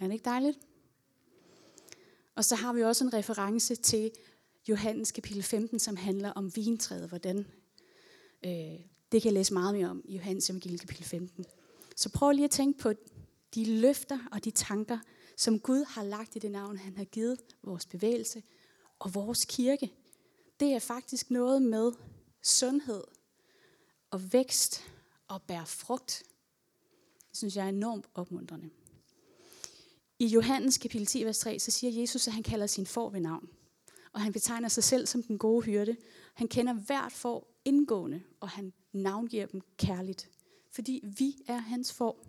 Er 0.00 0.06
det 0.06 0.12
ikke 0.12 0.24
dejligt? 0.24 0.58
Og 2.34 2.44
så 2.44 2.54
har 2.56 2.72
vi 2.72 2.82
også 2.82 3.04
en 3.04 3.14
reference 3.14 3.74
til 3.74 4.10
Johannes 4.68 5.12
kapitel 5.12 5.42
15, 5.42 5.78
som 5.78 5.96
handler 5.96 6.30
om 6.30 6.56
vintræet, 6.56 7.08
hvordan 7.08 7.46
øh, 8.46 8.80
det 9.12 9.22
kan 9.22 9.24
jeg 9.24 9.32
læse 9.32 9.52
meget 9.52 9.74
mere 9.74 9.88
om 9.88 10.02
i 10.04 10.16
Johannes 10.16 10.46
kapitel 10.46 10.78
kapitel 10.78 11.04
15. 11.04 11.44
Så 11.96 12.08
prøv 12.08 12.30
lige 12.30 12.44
at 12.44 12.50
tænke 12.50 12.78
på 12.78 12.92
de 13.54 13.80
løfter 13.80 14.18
og 14.32 14.44
de 14.44 14.50
tanker, 14.50 14.98
som 15.40 15.60
Gud 15.60 15.84
har 15.84 16.02
lagt 16.02 16.36
i 16.36 16.38
det 16.38 16.50
navn, 16.50 16.76
han 16.76 16.96
har 16.96 17.04
givet 17.04 17.40
vores 17.62 17.86
bevægelse 17.86 18.42
og 18.98 19.14
vores 19.14 19.44
kirke. 19.44 19.92
Det 20.60 20.72
er 20.72 20.78
faktisk 20.78 21.30
noget 21.30 21.62
med 21.62 21.92
sundhed 22.42 23.04
og 24.10 24.32
vækst 24.32 24.82
og 25.28 25.42
bære 25.42 25.66
frugt. 25.66 26.22
Det 27.28 27.36
synes 27.36 27.56
jeg 27.56 27.64
er 27.64 27.68
enormt 27.68 28.06
opmuntrende. 28.14 28.70
I 30.18 30.26
Johannes 30.26 30.78
kapitel 30.78 31.06
10, 31.06 31.24
vers 31.24 31.38
3, 31.38 31.58
så 31.58 31.70
siger 31.70 32.00
Jesus, 32.00 32.26
at 32.26 32.32
han 32.32 32.42
kalder 32.42 32.66
sin 32.66 32.86
får 32.86 33.10
ved 33.10 33.20
navn. 33.20 33.48
Og 34.12 34.20
han 34.20 34.32
betegner 34.32 34.68
sig 34.68 34.84
selv 34.84 35.06
som 35.06 35.22
den 35.22 35.38
gode 35.38 35.64
hyrde. 35.64 35.96
Han 36.34 36.48
kender 36.48 36.72
hvert 36.72 37.12
får 37.12 37.60
indgående, 37.64 38.22
og 38.40 38.48
han 38.48 38.72
navngiver 38.92 39.46
dem 39.46 39.60
kærligt. 39.76 40.30
Fordi 40.72 41.04
vi 41.18 41.36
er 41.46 41.58
hans 41.58 41.92
får. 41.92 42.26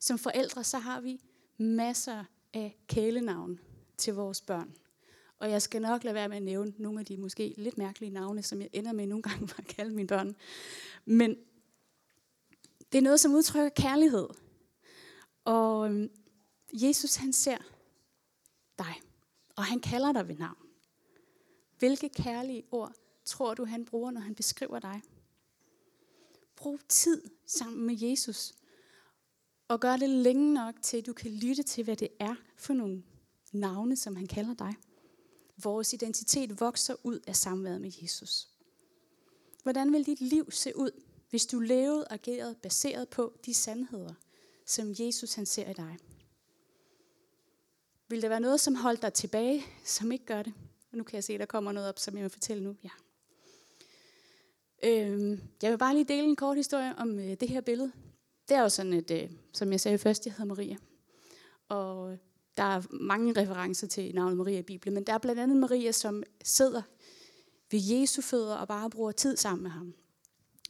Som 0.00 0.18
forældre, 0.18 0.64
så 0.64 0.78
har 0.78 1.00
vi 1.00 1.20
masser 1.58 2.24
af 2.52 2.76
kælenavn 2.86 3.60
til 3.96 4.14
vores 4.14 4.40
børn. 4.40 4.74
Og 5.38 5.50
jeg 5.50 5.62
skal 5.62 5.82
nok 5.82 6.04
lade 6.04 6.14
være 6.14 6.28
med 6.28 6.36
at 6.36 6.42
nævne 6.42 6.72
nogle 6.78 7.00
af 7.00 7.06
de 7.06 7.16
måske 7.16 7.54
lidt 7.56 7.78
mærkelige 7.78 8.10
navne, 8.10 8.42
som 8.42 8.60
jeg 8.60 8.70
ender 8.72 8.92
med 8.92 9.06
nogle 9.06 9.22
gange 9.22 9.48
at 9.58 9.66
kalde 9.66 9.94
mine 9.94 10.08
børn. 10.08 10.36
Men 11.04 11.36
det 12.92 12.98
er 12.98 13.02
noget, 13.02 13.20
som 13.20 13.34
udtrykker 13.34 13.68
kærlighed. 13.68 14.28
Og 15.44 15.90
øhm, 15.90 16.10
Jesus 16.72 17.16
han 17.16 17.32
ser 17.32 17.58
dig, 18.78 18.94
og 19.56 19.64
han 19.64 19.80
kalder 19.80 20.12
dig 20.12 20.28
ved 20.28 20.36
navn. 20.36 20.68
Hvilke 21.78 22.08
kærlige 22.08 22.64
ord 22.70 22.92
tror 23.24 23.54
du, 23.54 23.64
han 23.64 23.84
bruger, 23.84 24.10
når 24.10 24.20
han 24.20 24.34
beskriver 24.34 24.78
dig? 24.78 25.02
Brug 26.56 26.80
tid 26.88 27.30
sammen 27.46 27.86
med 27.86 27.96
Jesus, 28.00 28.54
og 29.68 29.80
gør 29.80 29.96
det 29.96 30.10
længe 30.10 30.54
nok 30.54 30.74
til, 30.82 30.96
at 30.96 31.06
du 31.06 31.12
kan 31.12 31.30
lytte 31.30 31.62
til, 31.62 31.84
hvad 31.84 31.96
det 31.96 32.08
er 32.20 32.34
for 32.56 32.74
nogle 32.74 33.02
navne, 33.52 33.96
som 33.96 34.16
han 34.16 34.26
kalder 34.26 34.54
dig. 34.54 34.74
Vores 35.62 35.92
identitet 35.92 36.60
vokser 36.60 36.94
ud 37.02 37.20
af 37.26 37.36
samværet 37.36 37.80
med 37.80 37.90
Jesus. 38.02 38.48
Hvordan 39.62 39.92
vil 39.92 40.06
dit 40.06 40.20
liv 40.20 40.50
se 40.50 40.76
ud, 40.76 40.90
hvis 41.30 41.46
du 41.46 41.58
levede 41.58 42.04
og 42.04 42.12
agerede 42.12 42.54
baseret 42.54 43.08
på 43.08 43.32
de 43.46 43.54
sandheder, 43.54 44.14
som 44.66 44.94
Jesus 44.98 45.34
han 45.34 45.46
ser 45.46 45.70
i 45.70 45.72
dig? 45.72 45.98
Vil 48.08 48.22
der 48.22 48.28
være 48.28 48.40
noget, 48.40 48.60
som 48.60 48.74
holder 48.74 49.00
dig 49.00 49.12
tilbage, 49.12 49.64
som 49.84 50.12
ikke 50.12 50.24
gør 50.24 50.42
det? 50.42 50.54
Og 50.92 50.98
nu 50.98 51.04
kan 51.04 51.14
jeg 51.14 51.24
se, 51.24 51.32
at 51.32 51.40
der 51.40 51.46
kommer 51.46 51.72
noget 51.72 51.88
op, 51.88 51.98
som 51.98 52.14
jeg 52.14 52.22
vil 52.22 52.30
fortælle 52.30 52.64
nu. 52.64 52.76
Ja. 52.84 52.90
Øhm, 54.82 55.40
jeg 55.62 55.70
vil 55.70 55.78
bare 55.78 55.94
lige 55.94 56.04
dele 56.04 56.28
en 56.28 56.36
kort 56.36 56.56
historie 56.56 56.94
om 56.98 57.18
øh, 57.18 57.40
det 57.40 57.48
her 57.48 57.60
billede. 57.60 57.92
Det 58.48 58.56
er 58.56 58.60
jo 58.60 58.68
sådan 58.68 58.92
et, 58.92 59.10
øh, 59.10 59.30
som 59.52 59.72
jeg 59.72 59.80
sagde 59.80 59.98
først, 59.98 60.26
jeg 60.26 60.32
hedder 60.32 60.54
Maria. 60.54 60.76
Og 61.68 62.12
øh, 62.12 62.18
der 62.56 62.62
er 62.62 62.82
mange 62.90 63.40
referencer 63.40 63.86
til 63.86 64.14
navnet 64.14 64.36
Maria 64.36 64.58
i 64.58 64.62
Bibelen, 64.62 64.94
men 64.94 65.04
der 65.04 65.12
er 65.12 65.18
blandt 65.18 65.40
andet 65.40 65.56
Maria, 65.56 65.92
som 65.92 66.22
sidder 66.44 66.82
ved 67.70 67.80
Jesu 67.82 68.22
fødder 68.22 68.54
og 68.54 68.68
bare 68.68 68.90
bruger 68.90 69.12
tid 69.12 69.36
sammen 69.36 69.62
med 69.62 69.70
ham. 69.70 69.94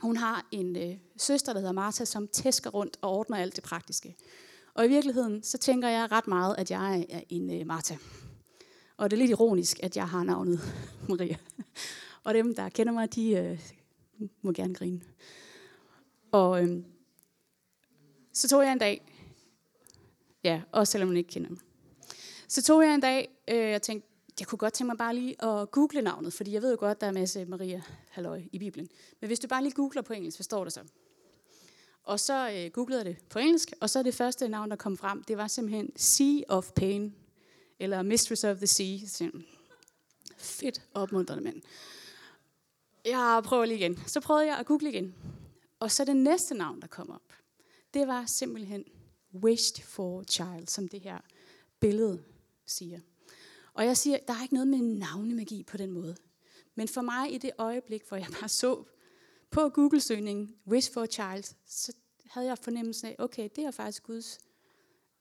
Hun 0.01 0.17
har 0.17 0.49
en 0.51 0.77
øh, 0.77 0.97
søster, 1.17 1.53
der 1.53 1.61
hedder 1.61 1.73
Martha, 1.73 2.05
som 2.05 2.29
tæsker 2.29 2.71
rundt 2.71 2.97
og 3.03 3.11
ordner 3.11 3.37
alt 3.37 3.57
det 3.57 3.64
praktiske. 3.64 4.17
Og 4.75 4.85
i 4.85 4.88
virkeligheden, 4.88 5.43
så 5.43 5.59
tænker 5.59 5.88
jeg 5.88 6.12
ret 6.12 6.27
meget, 6.27 6.55
at 6.59 6.71
jeg 6.71 7.07
er 7.11 7.21
en 7.29 7.61
øh, 7.61 7.67
Martha. 7.67 7.97
Og 8.97 9.11
det 9.11 9.17
er 9.17 9.19
lidt 9.19 9.31
ironisk, 9.31 9.83
at 9.83 9.97
jeg 9.97 10.09
har 10.09 10.25
navnet 10.25 10.61
Maria. 11.09 11.37
Og 12.25 12.35
dem, 12.35 12.55
der 12.55 12.69
kender 12.69 12.93
mig, 12.93 13.14
de 13.14 13.31
øh, 13.31 13.61
må 14.43 14.53
gerne 14.53 14.75
grine. 14.75 15.01
Og 16.33 16.64
øh, 16.64 16.83
så 18.38 18.48
tog 18.48 18.64
jeg 18.64 18.72
en 18.72 18.79
dag, 18.79 19.12
ja, 20.44 20.62
også 20.72 20.90
selvom 20.90 21.09
man 21.09 21.16
ikke 21.16 21.31
kender 21.31 21.51
mig. 21.51 21.59
Så 22.48 22.62
tog 22.62 22.83
jeg 22.83 22.94
en 22.94 23.01
dag, 23.01 23.29
øh, 23.48 23.57
jeg 23.57 23.83
tænkte, 23.83 24.09
jeg 24.40 24.46
kunne 24.46 24.59
godt 24.59 24.72
tænke 24.72 24.87
mig 24.87 24.98
bare 24.98 25.14
lige 25.14 25.44
at 25.44 25.70
google 25.70 26.03
navnet, 26.03 26.33
fordi 26.33 26.53
jeg 26.53 26.62
ved 26.62 26.70
jo 26.70 26.77
godt, 26.81 27.01
der 27.01 27.07
er 27.07 27.09
en 27.09 27.14
masse 27.14 27.44
Maria 27.44 27.83
Halløj 28.11 28.42
i 28.53 28.59
Bibelen. 28.59 28.88
Men 29.20 29.29
hvis 29.29 29.38
du 29.38 29.48
bare 29.48 29.62
lige 29.62 29.72
googler 29.72 30.03
på 30.03 30.12
engelsk, 30.12 30.38
hvad 30.38 30.44
står 30.44 30.64
der 30.64 30.70
så? 30.70 30.81
Og 32.03 32.20
så 32.20 32.51
øh, 32.51 32.70
googlede 32.70 32.98
jeg 32.98 33.07
det 33.07 33.29
på 33.29 33.38
engelsk, 33.38 33.72
og 33.81 33.90
så 33.90 34.03
det 34.03 34.14
første 34.14 34.48
navn, 34.48 34.70
der 34.70 34.77
kom 34.77 34.96
frem, 34.96 35.22
det 35.22 35.37
var 35.37 35.46
simpelthen 35.46 35.92
Sea 35.96 36.40
of 36.48 36.70
Pain, 36.77 37.14
eller 37.79 38.03
Mistress 38.03 38.44
of 38.44 38.57
the 38.57 38.66
Sea. 38.66 38.98
Så, 39.07 39.31
fedt 40.37 40.83
opmuntrende 40.94 41.44
mand. 41.44 41.62
Jeg 43.05 43.42
prøver 43.44 43.64
lige 43.64 43.79
igen. 43.79 43.98
Så 44.07 44.20
prøvede 44.20 44.46
jeg 44.46 44.59
at 44.59 44.66
google 44.66 44.88
igen. 44.88 45.14
Og 45.81 45.90
så 45.90 46.05
det 46.05 46.16
næste 46.16 46.55
navn, 46.55 46.81
der 46.81 46.87
kom 46.87 47.11
op, 47.11 47.38
det 47.98 48.08
var 48.08 48.26
simpelthen 48.26 48.84
Wished 49.34 49.84
for 49.84 50.22
Child, 50.22 50.66
som 50.66 50.88
det 50.88 51.00
her 51.00 51.18
billede 51.80 52.22
siger. 52.66 53.00
Og 53.74 53.84
jeg 53.84 53.96
siger, 53.96 54.18
der 54.28 54.34
er 54.34 54.42
ikke 54.42 54.54
noget 54.54 54.68
med 54.68 54.78
navnemagi 54.78 55.62
på 55.62 55.76
den 55.76 55.90
måde. 55.90 56.16
Men 56.74 56.88
for 56.88 57.02
mig 57.02 57.34
i 57.34 57.38
det 57.38 57.50
øjeblik, 57.58 58.08
hvor 58.08 58.16
jeg 58.16 58.26
bare 58.40 58.48
så 58.48 58.84
på 59.50 59.68
Google-søgningen 59.68 60.54
Wish 60.66 60.92
for 60.92 61.02
a 61.02 61.06
Child, 61.06 61.54
så 61.66 61.92
havde 62.30 62.46
jeg 62.46 62.58
fornemmelsen 62.58 63.08
af, 63.08 63.16
okay, 63.18 63.48
det 63.56 63.64
er 63.64 63.70
faktisk 63.70 64.02
Guds 64.02 64.38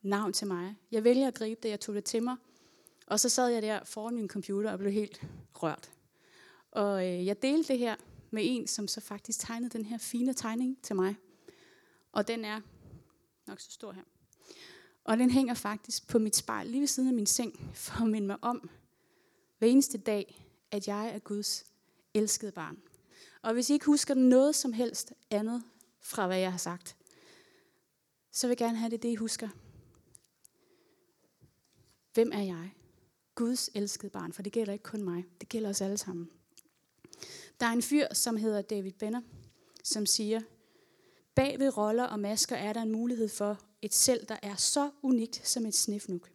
navn 0.02 0.34
til 0.34 0.48
mig. 0.48 0.76
Jeg 0.92 1.04
vælger 1.04 1.28
at 1.28 1.34
gribe 1.34 1.60
det, 1.64 1.70
jeg 1.70 1.80
tog 1.80 1.96
det 1.96 2.04
til 2.04 2.24
mig. 2.24 2.36
Og 3.08 3.20
så 3.20 3.30
sad 3.30 3.48
jeg 3.48 3.62
der 3.62 3.84
foran 3.84 4.16
min 4.16 4.28
computer 4.28 4.72
og 4.72 4.80
blev 4.80 4.92
helt 4.92 5.22
rørt. 5.54 5.92
Og 6.72 7.08
øh, 7.08 7.26
jeg 7.26 7.42
delte 7.42 7.74
det 7.74 7.80
her 7.80 7.96
med 8.32 8.44
en, 8.46 8.68
som 8.68 8.88
så 8.88 9.02
faktisk 9.02 9.40
tegnede 9.40 9.78
den 9.78 9.86
her 9.86 9.98
fine 9.98 10.34
tegning 10.34 10.78
til 10.84 10.96
mig. 10.96 11.16
Og 12.18 12.28
den 12.28 12.46
er 12.46 12.62
nok 13.48 13.60
så 13.60 13.72
stor 13.72 13.92
her. 13.92 14.04
Og 15.04 15.18
den 15.18 15.32
hænger 15.32 15.54
faktisk 15.54 16.08
på 16.08 16.20
mit 16.20 16.36
spejl 16.36 16.68
lige 16.68 16.80
ved 16.80 16.88
siden 16.88 17.10
af 17.10 17.16
min 17.16 17.26
seng, 17.26 17.72
for 17.74 18.02
at 18.02 18.10
minde 18.10 18.28
mig 18.28 18.38
om 18.42 18.70
hver 19.58 19.68
eneste 19.68 19.98
dag, 19.98 20.46
at 20.72 20.88
jeg 20.88 21.10
er 21.10 21.20
Guds 21.20 21.66
elskede 22.14 22.52
barn. 22.52 22.78
Og 23.42 23.54
hvis 23.54 23.70
I 23.70 23.74
ikke 23.74 23.86
husker 23.86 24.14
noget 24.14 24.56
som 24.56 24.74
helst 24.74 25.14
andet 25.32 25.64
fra, 26.00 26.28
hvad 26.28 26.38
jeg 26.38 26.52
har 26.52 26.58
sagt, 26.58 26.96
så 28.32 28.48
vil 28.48 28.52
jeg 28.52 28.58
gerne 28.58 28.78
have 28.78 28.90
det, 28.90 29.04
det 29.04 29.10
I 29.10 29.16
husker. 29.16 29.50
Hvem 32.14 32.32
er 32.34 32.44
jeg? 32.44 32.74
Guds 33.36 33.70
elskede 33.74 34.10
barn, 34.10 34.34
for 34.34 34.42
det 34.42 34.54
gælder 34.54 34.74
ikke 34.74 34.84
kun 34.84 35.04
mig. 35.04 35.26
Det 35.42 35.50
gælder 35.50 35.70
os 35.70 35.82
alle 35.82 35.98
sammen. 35.98 36.30
Der 37.60 37.66
er 37.66 37.72
en 37.72 37.82
fyr, 37.82 38.14
som 38.14 38.38
hedder 38.38 38.62
David 38.62 38.92
Benner, 38.92 39.22
som 39.84 40.06
siger, 40.06 40.42
bag 41.38 41.60
ved 41.60 41.78
roller 41.78 42.04
og 42.04 42.20
masker 42.20 42.56
er 42.56 42.74
der 42.74 42.82
en 42.82 42.92
mulighed 42.92 43.28
for 43.30 43.60
et 43.82 43.94
selv, 43.94 44.26
der 44.26 44.38
er 44.44 44.56
så 44.56 44.92
unikt 45.02 45.48
som 45.48 45.66
et 45.66 45.76
snifnuk. 45.76 46.32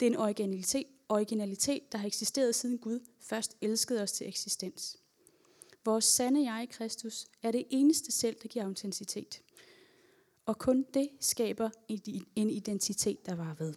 Det 0.00 0.06
er 0.06 0.10
en 0.10 0.16
originalitet, 0.16 0.86
originalitet, 1.08 1.92
der 1.92 1.98
har 1.98 2.06
eksisteret 2.06 2.54
siden 2.54 2.78
Gud 2.78 3.00
først 3.20 3.56
elskede 3.60 4.02
os 4.02 4.12
til 4.12 4.28
eksistens. 4.28 4.98
Vores 5.84 6.04
sande 6.04 6.52
jeg 6.52 6.62
i 6.62 6.66
Kristus 6.66 7.26
er 7.42 7.50
det 7.50 7.64
eneste 7.70 8.12
selv, 8.12 8.36
der 8.42 8.48
giver 8.48 8.64
autenticitet. 8.64 9.42
Og 10.46 10.58
kun 10.58 10.86
det 10.94 11.08
skaber 11.20 11.70
en 12.36 12.50
identitet, 12.50 13.26
der 13.26 13.34
var 13.34 13.56
ved. 13.58 13.74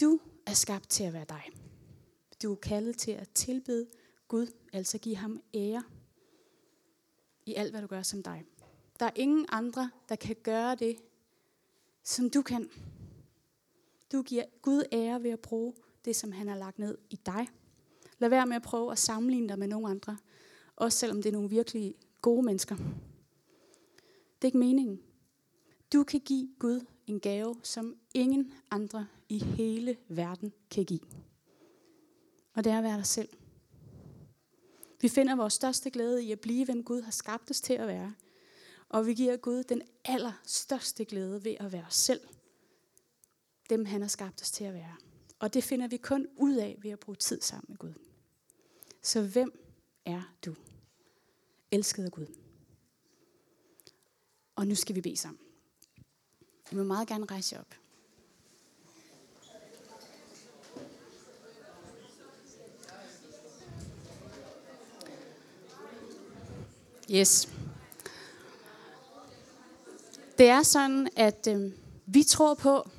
Du 0.00 0.20
er 0.46 0.54
skabt 0.54 0.88
til 0.88 1.04
at 1.04 1.12
være 1.12 1.26
dig. 1.28 1.42
Du 2.42 2.52
er 2.52 2.56
kaldet 2.56 2.98
til 2.98 3.12
at 3.12 3.28
tilbede 3.34 3.86
Gud, 4.28 4.46
altså 4.72 4.98
give 4.98 5.16
ham 5.16 5.42
ære 5.54 5.82
i 7.46 7.54
alt, 7.54 7.70
hvad 7.70 7.80
du 7.80 7.86
gør 7.86 8.02
som 8.02 8.22
dig. 8.22 8.44
Der 9.00 9.06
er 9.06 9.12
ingen 9.16 9.46
andre, 9.48 9.90
der 10.08 10.16
kan 10.16 10.36
gøre 10.42 10.74
det, 10.74 10.96
som 12.02 12.30
du 12.30 12.42
kan. 12.42 12.70
Du 14.12 14.22
giver 14.22 14.44
Gud 14.62 14.82
ære 14.92 15.22
ved 15.22 15.30
at 15.30 15.40
bruge 15.40 15.74
det, 16.04 16.16
som 16.16 16.32
han 16.32 16.48
har 16.48 16.56
lagt 16.56 16.78
ned 16.78 16.98
i 17.10 17.20
dig. 17.26 17.48
Lad 18.18 18.28
være 18.28 18.46
med 18.46 18.56
at 18.56 18.62
prøve 18.62 18.92
at 18.92 18.98
sammenligne 18.98 19.48
dig 19.48 19.58
med 19.58 19.68
nogen 19.68 19.90
andre, 19.90 20.18
også 20.76 20.98
selvom 20.98 21.22
det 21.22 21.28
er 21.28 21.32
nogle 21.32 21.50
virkelig 21.50 21.94
gode 22.20 22.42
mennesker. 22.42 22.76
Det 24.36 24.42
er 24.42 24.46
ikke 24.46 24.58
meningen. 24.58 25.00
Du 25.92 26.04
kan 26.04 26.20
give 26.20 26.48
Gud 26.58 26.86
en 27.06 27.20
gave, 27.20 27.56
som 27.62 27.96
ingen 28.14 28.52
andre 28.70 29.06
i 29.28 29.38
hele 29.38 29.96
verden 30.08 30.52
kan 30.70 30.84
give. 30.84 31.00
Og 32.54 32.64
det 32.64 32.72
er 32.72 32.78
at 32.78 32.84
være 32.84 32.96
dig 32.96 33.06
selv. 33.06 33.28
Vi 35.02 35.08
finder 35.08 35.36
vores 35.36 35.52
største 35.52 35.90
glæde 35.90 36.24
i 36.24 36.32
at 36.32 36.40
blive, 36.40 36.64
hvem 36.64 36.84
Gud 36.84 37.02
har 37.02 37.10
skabt 37.10 37.50
os 37.50 37.60
til 37.60 37.74
at 37.74 37.88
være. 37.88 38.14
Og 38.88 39.06
vi 39.06 39.14
giver 39.14 39.36
Gud 39.36 39.64
den 39.64 39.82
allerstørste 40.04 41.04
glæde 41.04 41.44
ved 41.44 41.56
at 41.60 41.72
være 41.72 41.84
os 41.86 41.94
selv. 41.94 42.20
Dem 43.70 43.84
han 43.84 44.00
har 44.00 44.08
skabt 44.08 44.42
os 44.42 44.50
til 44.50 44.64
at 44.64 44.74
være. 44.74 44.96
Og 45.38 45.54
det 45.54 45.64
finder 45.64 45.88
vi 45.88 45.96
kun 45.96 46.28
ud 46.36 46.56
af 46.56 46.78
ved 46.82 46.90
at 46.90 47.00
bruge 47.00 47.16
tid 47.16 47.40
sammen 47.40 47.66
med 47.68 47.76
Gud. 47.76 47.92
Så 49.02 49.22
hvem 49.22 49.52
er 50.04 50.34
du? 50.44 50.54
Elskede 51.70 52.10
Gud. 52.10 52.26
Og 54.56 54.66
nu 54.66 54.74
skal 54.74 54.94
vi 54.94 55.00
bede 55.00 55.16
sammen. 55.16 55.40
Jeg 56.70 56.78
vil 56.78 56.86
meget 56.86 57.08
gerne 57.08 57.26
rejse 57.26 57.60
op. 57.60 57.74
Yes. 67.14 67.48
Det 70.38 70.48
er 70.48 70.62
sådan, 70.62 71.08
at 71.16 71.46
øh, 71.50 71.72
vi 72.06 72.22
tror 72.22 72.54
på, 72.54 72.90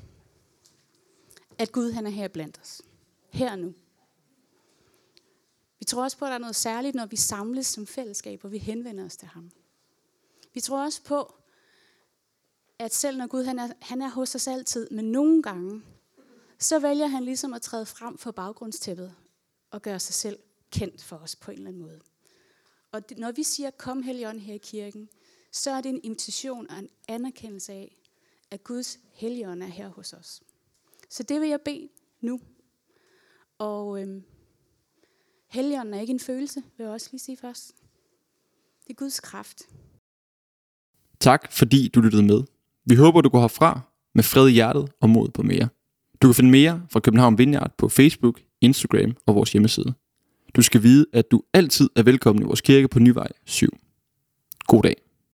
at 1.58 1.72
Gud 1.72 1.92
han 1.92 2.06
er 2.06 2.10
her 2.10 2.28
blandt 2.28 2.60
os. 2.62 2.82
Her 3.30 3.52
og 3.52 3.60
nu. 3.60 3.74
Vi 5.80 5.86
tror 5.86 6.04
også 6.04 6.18
på, 6.18 6.26
at 6.26 6.30
der 6.30 6.36
er 6.36 6.40
noget 6.40 6.56
særligt, 6.56 6.96
når 6.96 7.06
vi 7.06 7.16
samles 7.16 7.68
som 7.68 7.88
fællesskab, 7.88 8.44
og 8.44 8.52
vi 8.52 8.58
henvender 8.58 9.06
os 9.06 9.18
til 9.18 9.28
ham. 9.28 9.52
Vi 10.54 10.60
tror 10.60 10.84
også 10.84 11.04
på, 11.04 11.36
at 12.80 12.94
selv 12.94 13.18
når 13.18 13.28
Gud 13.28 13.44
han 13.44 13.60
er, 13.60 13.70
han 13.82 14.02
er 14.02 14.10
hos 14.10 14.36
os 14.36 14.48
altid, 14.48 14.90
men 14.90 15.06
nogle 15.06 15.44
gange, 15.44 15.82
så 16.60 16.80
vælger 16.80 17.08
han 17.08 17.24
ligesom 17.24 17.54
at 17.54 17.62
træde 17.62 17.86
frem 17.86 18.18
for 18.18 18.32
baggrundstæppet 18.32 19.16
og 19.72 19.82
gøre 19.82 20.00
sig 20.00 20.14
selv 20.14 20.40
kendt 20.72 21.04
for 21.04 21.16
os 21.16 21.36
på 21.36 21.52
en 21.52 21.58
eller 21.58 21.70
anden 21.70 21.82
måde. 21.82 22.00
Og 22.94 23.10
det, 23.10 23.18
når 23.18 23.32
vi 23.32 23.44
siger, 23.44 23.72
kom 23.72 24.04
Helligånd 24.04 24.40
her 24.40 24.54
i 24.54 24.58
kirken, 24.64 25.10
så 25.52 25.72
er 25.72 25.82
det 25.82 25.90
en 25.90 26.00
invitation 26.04 26.70
og 26.70 26.80
en 26.80 26.90
anerkendelse 27.08 27.74
af, 27.74 27.98
at 28.52 28.64
Guds 28.64 29.00
Helligånd 29.14 29.64
er 29.64 29.68
her 29.68 29.90
hos 29.90 30.14
os. 30.14 30.42
Så 31.10 31.24
det 31.24 31.42
vil 31.42 31.50
jeg 31.50 31.62
bede 31.66 31.90
nu. 32.22 32.42
Og 33.58 34.02
øhm, 34.02 34.24
Helligånden 35.50 35.94
er 35.94 36.00
ikke 36.00 36.12
en 36.12 36.20
følelse, 36.20 36.64
vil 36.78 36.84
jeg 36.84 36.94
også 36.94 37.10
lige 37.12 37.20
sige 37.20 37.38
først. 37.38 37.76
Det 38.84 38.90
er 38.90 38.94
Guds 38.94 39.20
kraft. 39.20 39.62
Tak 41.20 41.52
fordi 41.52 41.88
du 41.88 42.02
lyttede 42.02 42.24
med. 42.24 42.44
Vi 42.86 42.96
håber, 42.96 43.22
du 43.22 43.30
går 43.30 43.40
herfra 43.40 43.82
med 44.16 44.24
fred 44.24 44.48
i 44.48 44.52
hjertet 44.52 44.92
og 45.00 45.10
mod 45.10 45.30
på 45.30 45.42
mere. 45.42 45.70
Du 46.22 46.28
kan 46.28 46.36
finde 46.36 46.52
mere 46.52 46.88
fra 46.90 47.00
København 47.00 47.38
Vineyard 47.38 47.78
på 47.78 47.90
Facebook, 47.90 48.42
Instagram 48.62 49.18
og 49.26 49.36
vores 49.36 49.52
hjemmeside. 49.52 49.94
Du 50.56 50.62
skal 50.62 50.84
vide, 50.84 51.06
at 51.14 51.32
du 51.32 51.42
altid 51.54 51.90
er 51.96 52.04
velkommen 52.04 52.44
i 52.44 52.46
vores 52.46 52.62
kirke 52.62 52.88
på 52.88 53.00
Nyvej 53.00 53.28
7. 53.46 53.70
God 54.68 54.84
dag. 54.84 55.03